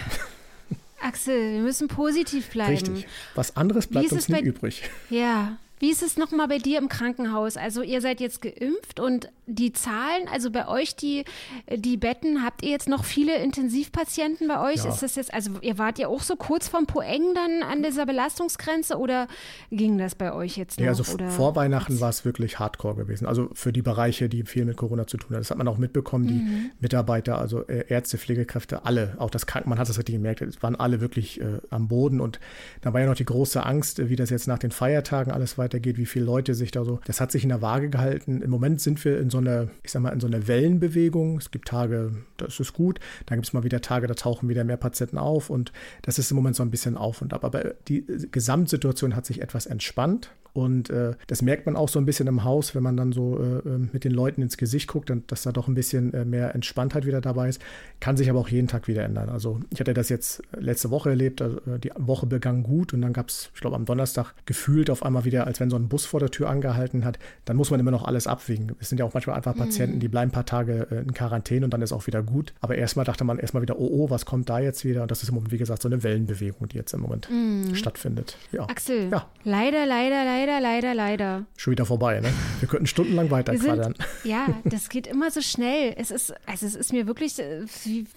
Axel, 1.04 1.54
wir 1.54 1.62
müssen 1.62 1.88
positiv 1.88 2.50
bleiben. 2.50 2.72
Richtig. 2.72 3.08
Was 3.36 3.56
anderes 3.58 3.86
bleibt 3.86 4.12
uns 4.12 4.28
nicht 4.28 4.44
übrig. 4.44 4.90
Ja, 5.12 5.58
Wie 5.84 5.92
ist 5.92 6.02
es 6.02 6.16
nochmal 6.16 6.48
bei 6.48 6.60
dir 6.60 6.78
im 6.78 6.88
Krankenhaus? 6.88 7.58
Also 7.58 7.82
ihr 7.82 8.00
seid 8.00 8.22
jetzt 8.22 8.42
geimpft 8.42 9.02
und 9.02 9.30
die 9.48 9.74
Zahlen, 9.74 10.30
also 10.32 10.50
bei 10.50 10.70
euch 10.70 10.96
die, 10.96 11.26
die 11.70 11.98
Betten, 11.98 12.42
habt 12.42 12.64
ihr 12.64 12.70
jetzt 12.70 12.88
noch 12.88 13.04
viele 13.04 13.36
Intensivpatienten 13.44 14.48
bei 14.48 14.62
euch? 14.62 14.86
Ja. 14.86 14.90
Ist 14.90 15.04
das 15.04 15.16
jetzt, 15.18 15.34
also 15.34 15.52
ihr 15.60 15.78
wart 15.78 16.00
ja 16.00 16.08
auch 16.08 16.22
so 16.22 16.38
kurz 16.38 16.70
vom 16.70 16.86
Poeng 16.86 17.34
dann 17.36 17.70
an 17.70 17.84
dieser 17.84 18.06
Belastungsgrenze 18.06 18.98
oder 18.98 19.28
ging 19.72 19.98
das 19.98 20.16
bei 20.16 20.32
euch 20.32 20.56
jetzt 20.56 20.80
noch? 20.80 20.86
Ja, 20.86 20.92
also 20.92 21.14
oder? 21.14 21.28
vor 21.28 21.58
Weihnachten 21.58 22.00
war 22.00 22.10
es 22.10 22.24
wirklich 22.24 22.60
hardcore 22.60 22.96
gewesen. 22.96 23.26
Also 23.26 23.50
für 23.54 23.74
die 23.74 23.82
Bereiche, 23.82 24.30
die 24.30 24.44
viel 24.44 24.64
mit 24.64 24.78
Corona 24.78 25.06
zu 25.06 25.18
tun 25.18 25.32
haben. 25.32 25.42
Das 25.42 25.52
hat 25.52 25.58
man 25.58 25.68
auch 25.68 25.78
mitbekommen, 25.78 26.28
die 26.28 26.34
mhm. 26.36 26.72
Mitarbeiter, 26.80 27.40
also 27.40 27.68
äh, 27.68 27.84
Ärzte, 27.90 28.18
Pflegekräfte, 28.18 28.86
alle, 28.86 29.16
auch 29.18 29.30
das 29.30 29.48
Krankenhaus, 29.48 29.70
man 29.72 29.80
hat 29.80 29.90
es 29.90 29.98
richtig 29.98 30.16
gemerkt, 30.16 30.42
es 30.42 30.64
waren 30.64 30.78
alle 30.78 31.02
wirklich 31.02 31.42
äh, 31.42 31.60
am 31.70 31.90
Boden 31.90 32.22
und 32.22 32.40
da 32.80 32.94
war 32.94 33.02
ja 33.02 33.08
noch 33.08 33.16
die 33.16 33.26
große 33.26 33.66
Angst, 33.66 34.10
wie 34.10 34.16
das 34.16 34.30
jetzt 34.30 34.48
nach 34.48 34.60
den 34.60 34.72
Feiertagen 34.72 35.34
alles 35.34 35.58
weitergeht, 35.74 35.98
wie 35.98 36.06
viele 36.06 36.26
Leute 36.26 36.54
sich 36.54 36.72
da 36.72 36.86
so, 36.86 37.00
das 37.06 37.20
hat 37.20 37.32
sich 37.32 37.44
in 37.44 37.50
der 37.50 37.62
Waage 37.62 37.90
gehalten. 37.90 38.42
Im 38.42 38.50
Moment 38.50 38.82
sind 38.82 39.04
wir 39.04 39.20
in 39.20 39.30
so 39.30 39.40
einer, 39.40 39.70
ich 39.84 39.92
sag 39.92 40.02
mal, 40.02 40.10
in 40.10 40.20
so 40.20 40.28
einer 40.28 40.48
Wellenbewegung. 40.48 41.38
Es 41.38 41.52
gibt 41.52 41.68
Tage, 41.68 42.12
das 42.38 42.60
ist 42.60 42.74
gut, 42.74 43.00
dann 43.26 43.38
gibt 43.38 43.48
es 43.48 43.54
mal 43.54 43.64
wieder 43.64 43.82
Tage, 43.82 44.08
da 44.08 44.14
tauchen 44.14 44.50
wieder 44.50 44.64
mehr 44.64 44.78
Patienten 44.78 45.18
auf 45.18 45.50
und 45.50 45.72
das 46.04 46.20
ist 46.20 46.32
im 46.32 46.36
Moment 46.36 46.56
so 46.56 46.64
ein 46.64 46.72
bisschen 46.72 46.98
auf 46.98 47.22
und 47.22 47.34
ab. 47.34 47.44
Aber 47.44 47.74
die 47.88 48.06
Gesamtsituation 48.32 49.16
hat 49.16 49.26
sich 49.26 49.42
etwas 49.42 49.66
entspannt. 49.66 50.32
Und 50.54 50.92
äh, 50.92 51.14
das 51.28 51.42
merkt 51.42 51.66
man 51.66 51.76
auch 51.76 51.90
so 51.90 51.98
ein 52.00 52.06
bisschen 52.06 52.28
im 52.28 52.44
Haus, 52.44 52.76
wenn 52.76 52.84
man 52.84 52.96
dann 52.96 53.12
so 53.12 53.40
äh, 53.40 53.68
äh 53.68 53.80
mit 53.92 54.04
den 54.04 54.12
Leuten 54.12 54.42
ins 54.42 54.58
Gesicht 54.58 54.88
guckt, 54.88 55.10
dann, 55.10 55.24
dass 55.28 55.42
da 55.42 55.52
doch 55.52 55.68
ein 55.68 55.74
bisschen 55.74 56.14
äh, 56.14 56.26
mehr 56.26 56.54
Entspanntheit 56.54 57.06
wieder 57.08 57.22
dabei 57.22 57.50
ist. 57.50 57.60
Kann 58.00 58.18
sich 58.18 58.30
aber 58.30 58.40
auch 58.40 58.50
jeden 58.50 58.68
Tag 58.68 58.88
wieder 58.88 59.04
ändern. 59.04 59.30
Also 59.30 59.60
ich 59.72 59.80
hatte 59.80 59.96
das 59.96 60.10
jetzt 60.10 60.44
letzte 60.56 60.92
Woche 60.92 61.10
erlebt. 61.10 61.42
Also 61.42 61.58
äh, 61.58 61.80
die 61.80 61.92
Woche 61.98 62.28
begann 62.28 62.62
gut 62.62 62.94
und 62.94 63.02
dann 63.02 63.14
gab 63.14 63.30
es, 63.30 63.50
ich 63.56 63.62
glaube, 63.62 63.76
am 63.76 63.86
Donnerstag 63.86 64.34
gefühlt 64.46 64.92
auf 64.92 65.04
einmal 65.04 65.26
wieder, 65.26 65.48
als 65.48 65.60
wenn 65.60 65.72
so 65.72 65.76
ein 65.76 65.88
Bus 65.88 66.06
vor 66.06 66.20
der 66.20 66.30
Tür 66.30 66.50
angehalten 66.50 67.04
hat. 67.04 67.18
Dann 67.46 67.58
muss 67.58 67.72
man 67.72 67.80
immer 67.80 67.92
noch 67.92 68.04
alles 68.06 68.28
abwiegen. 68.28 68.76
Es 68.80 68.90
sind 68.90 69.00
ja 69.00 69.06
auch 69.06 69.14
manchmal 69.14 69.36
einfach 69.36 69.56
Patienten, 69.56 69.96
mhm. 69.96 70.00
die 70.02 70.08
bleiben 70.08 70.30
ein 70.30 70.34
paar 70.34 70.46
Tage 70.46 70.88
äh, 70.92 71.00
in 71.00 71.14
Quarantäne 71.14 71.66
und 71.66 71.74
dann 71.74 71.82
ist 71.82 71.92
auch 71.92 72.06
wieder 72.06 72.22
gut. 72.22 72.54
Aber 72.62 72.76
erstmal 72.76 73.06
dachte 73.06 73.24
man 73.24 73.40
erstmal 73.40 73.64
wieder, 73.64 73.80
oh, 73.80 73.90
oh, 73.92 74.10
was 74.12 74.26
kommt 74.26 74.50
da 74.50 74.60
jetzt 74.60 74.86
wieder? 74.86 75.02
Und 75.02 75.10
das 75.10 75.24
ist 75.24 75.30
im 75.30 75.36
Moment, 75.36 75.52
wie 75.52 75.58
gesagt, 75.58 75.82
so 75.82 75.90
eine 75.90 76.04
Wellenbewegung, 76.04 76.68
die 76.68 76.78
jetzt 76.78 76.94
im 76.94 77.02
Moment 77.02 77.28
mhm. 77.32 77.74
stattfindet. 77.74 78.38
Ja. 78.52 78.70
Axel, 78.70 79.10
ja. 79.10 79.26
leider, 79.44 79.88
leider, 79.88 80.24
leider 80.24 80.43
leider, 80.46 80.60
leider, 80.60 80.94
leider. 80.94 81.46
Schon 81.56 81.72
wieder 81.72 81.86
vorbei, 81.86 82.20
ne? 82.20 82.34
Wir 82.60 82.68
könnten 82.68 82.88
stundenlang 82.88 83.32
weiter 83.32 83.56
quadern. 83.56 83.96
Ja, 84.24 84.48
das 84.66 84.90
geht 84.90 85.08
immer 85.08 85.32
so 85.32 85.42
schnell. 85.42 85.94
Es 85.98 86.12
ist, 86.12 86.34
also 86.46 86.66
es 86.66 86.76
ist 86.76 86.92
mir 86.92 87.08
wirklich 87.08 87.40
äh, 87.40 87.66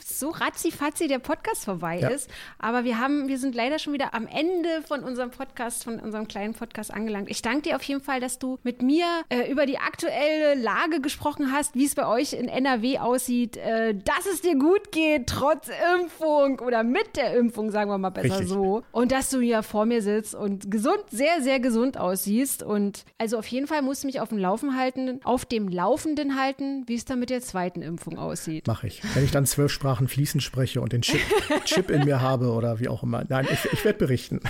so 0.05 0.31
ratzi-fatzi 0.31 1.09
der 1.09 1.19
Podcast 1.19 1.65
vorbei 1.65 2.01
ja. 2.01 2.09
ist. 2.09 2.29
Aber 2.59 2.85
wir 2.85 2.99
haben, 2.99 3.29
wir 3.29 3.39
sind 3.39 3.55
leider 3.55 3.79
schon 3.79 3.93
wieder 3.93 4.15
am 4.15 4.27
Ende 4.27 4.83
von 4.87 5.05
unserem 5.05 5.31
Podcast, 5.31 5.85
von 5.85 6.01
unserem 6.01 6.27
kleinen 6.27 6.55
Podcast 6.55 6.93
angelangt. 6.93 7.31
Ich 7.31 7.43
danke 7.43 7.63
dir 7.63 7.77
auf 7.77 7.83
jeden 7.85 8.01
Fall, 8.01 8.21
dass 8.21 8.39
du 8.39 8.59
mit 8.63 8.83
mir 8.83 9.07
äh, 9.29 9.51
über 9.51 9.67
die 9.67 9.79
aktuelle 9.79 10.55
Lage 10.61 11.01
gesprochen 11.01 11.53
hast, 11.53 11.75
wie 11.75 11.85
es 11.85 11.95
bei 11.95 12.07
euch 12.07 12.33
in 12.33 12.49
NRW 12.49 12.99
aussieht, 12.99 13.57
äh, 13.57 13.95
dass 13.95 14.27
es 14.33 14.41
dir 14.41 14.59
gut 14.59 14.91
geht, 14.91 15.29
trotz 15.29 15.69
Impfung 16.01 16.59
oder 16.61 16.83
mit 16.83 17.17
der 17.17 17.37
Impfung, 17.37 17.71
sagen 17.71 17.91
wir 17.91 17.99
mal 17.99 18.11
besser 18.11 18.41
Richtig. 18.41 18.49
so. 18.49 18.83
Und 18.91 19.13
dass 19.13 19.31
du 19.31 19.41
hier 19.41 19.63
vor 19.63 19.87
mir 19.87 20.03
sitzt 20.03 20.35
und 20.35 20.71
gesund, 20.71 21.05
sehr, 21.11 21.41
sehr 21.41 21.61
gesund 21.61 21.97
aussiehst 21.97 22.16
aussiehst. 22.17 22.63
Und 22.63 23.05
also 23.19 23.39
auf 23.39 23.47
jeden 23.47 23.67
Fall 23.67 23.83
musst 23.83 24.03
du 24.03 24.07
mich 24.07 24.21
auf 24.21 24.31
dem 24.31 24.39
Laufen 24.39 24.77
halten, 24.77 25.21
auf 25.25 25.45
dem 25.45 25.69
Laufenden 25.69 26.41
halten, 26.41 26.85
wie 26.87 26.95
es 26.95 27.05
dann 27.05 27.21
mit 27.21 27.31
der 27.31 27.43
zweiten 27.43 27.83
Impfung 27.83 28.19
aussieht. 28.19 28.67
Mache 28.67 28.87
ich. 28.87 29.03
Wenn 29.15 29.25
ich 29.25 29.31
dann 29.31 29.45
zwölf 29.45 29.71
Sprachen 29.71 30.09
fließend 30.09 30.43
spreche 30.43 30.81
und 30.81 30.93
den 30.93 31.03
Chip, 31.03 31.21
Chip 31.65 31.91
in 31.91 32.05
mir 32.05 32.21
habe 32.21 32.51
oder 32.51 32.81
wie 32.81 32.89
auch 32.89 33.03
immer. 33.03 33.25
Nein, 33.29 33.47
ich, 33.51 33.73
ich 33.73 33.85
werde 33.85 33.99
berichten. 33.99 34.41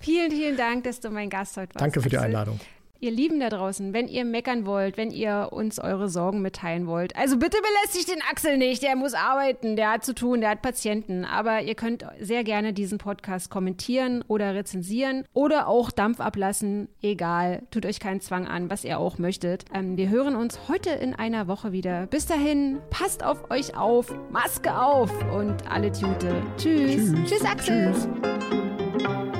Vielen, 0.00 0.30
vielen 0.30 0.56
Dank, 0.56 0.84
dass 0.84 1.00
du 1.00 1.10
mein 1.10 1.28
Gast 1.28 1.56
heute 1.56 1.74
warst. 1.74 1.82
Danke 1.82 2.00
für 2.00 2.08
die 2.08 2.18
Einladung 2.18 2.60
ihr 3.02 3.10
Lieben 3.10 3.40
da 3.40 3.50
draußen, 3.50 3.92
wenn 3.92 4.08
ihr 4.08 4.24
meckern 4.24 4.64
wollt, 4.64 4.96
wenn 4.96 5.10
ihr 5.10 5.48
uns 5.50 5.78
eure 5.78 6.08
Sorgen 6.08 6.40
mitteilen 6.40 6.86
wollt, 6.86 7.16
also 7.16 7.36
bitte 7.36 7.58
belästigt 7.58 8.08
den 8.08 8.22
Axel 8.30 8.56
nicht, 8.56 8.82
der 8.82 8.96
muss 8.96 9.12
arbeiten, 9.12 9.76
der 9.76 9.90
hat 9.90 10.04
zu 10.04 10.14
tun, 10.14 10.40
der 10.40 10.50
hat 10.50 10.62
Patienten. 10.62 11.24
Aber 11.24 11.62
ihr 11.62 11.74
könnt 11.74 12.06
sehr 12.20 12.44
gerne 12.44 12.72
diesen 12.72 12.98
Podcast 12.98 13.50
kommentieren 13.50 14.22
oder 14.28 14.54
rezensieren 14.54 15.24
oder 15.32 15.66
auch 15.66 15.90
Dampf 15.90 16.20
ablassen. 16.20 16.88
Egal, 17.02 17.62
tut 17.70 17.84
euch 17.86 17.98
keinen 17.98 18.20
Zwang 18.20 18.46
an, 18.46 18.70
was 18.70 18.84
ihr 18.84 18.98
auch 18.98 19.18
möchtet. 19.18 19.64
Ähm, 19.74 19.96
wir 19.96 20.08
hören 20.08 20.36
uns 20.36 20.68
heute 20.68 20.90
in 20.90 21.14
einer 21.14 21.48
Woche 21.48 21.72
wieder. 21.72 22.06
Bis 22.06 22.26
dahin, 22.26 22.78
passt 22.90 23.24
auf 23.24 23.50
euch 23.50 23.76
auf, 23.76 24.14
Maske 24.30 24.78
auf 24.78 25.10
und 25.32 25.68
alle 25.68 25.90
Tüte. 25.90 26.40
Tschüss. 26.56 27.12
Tschüss, 27.12 27.30
Tschüss 27.30 27.44
Axel. 27.44 27.92
Tschüss. 27.92 29.31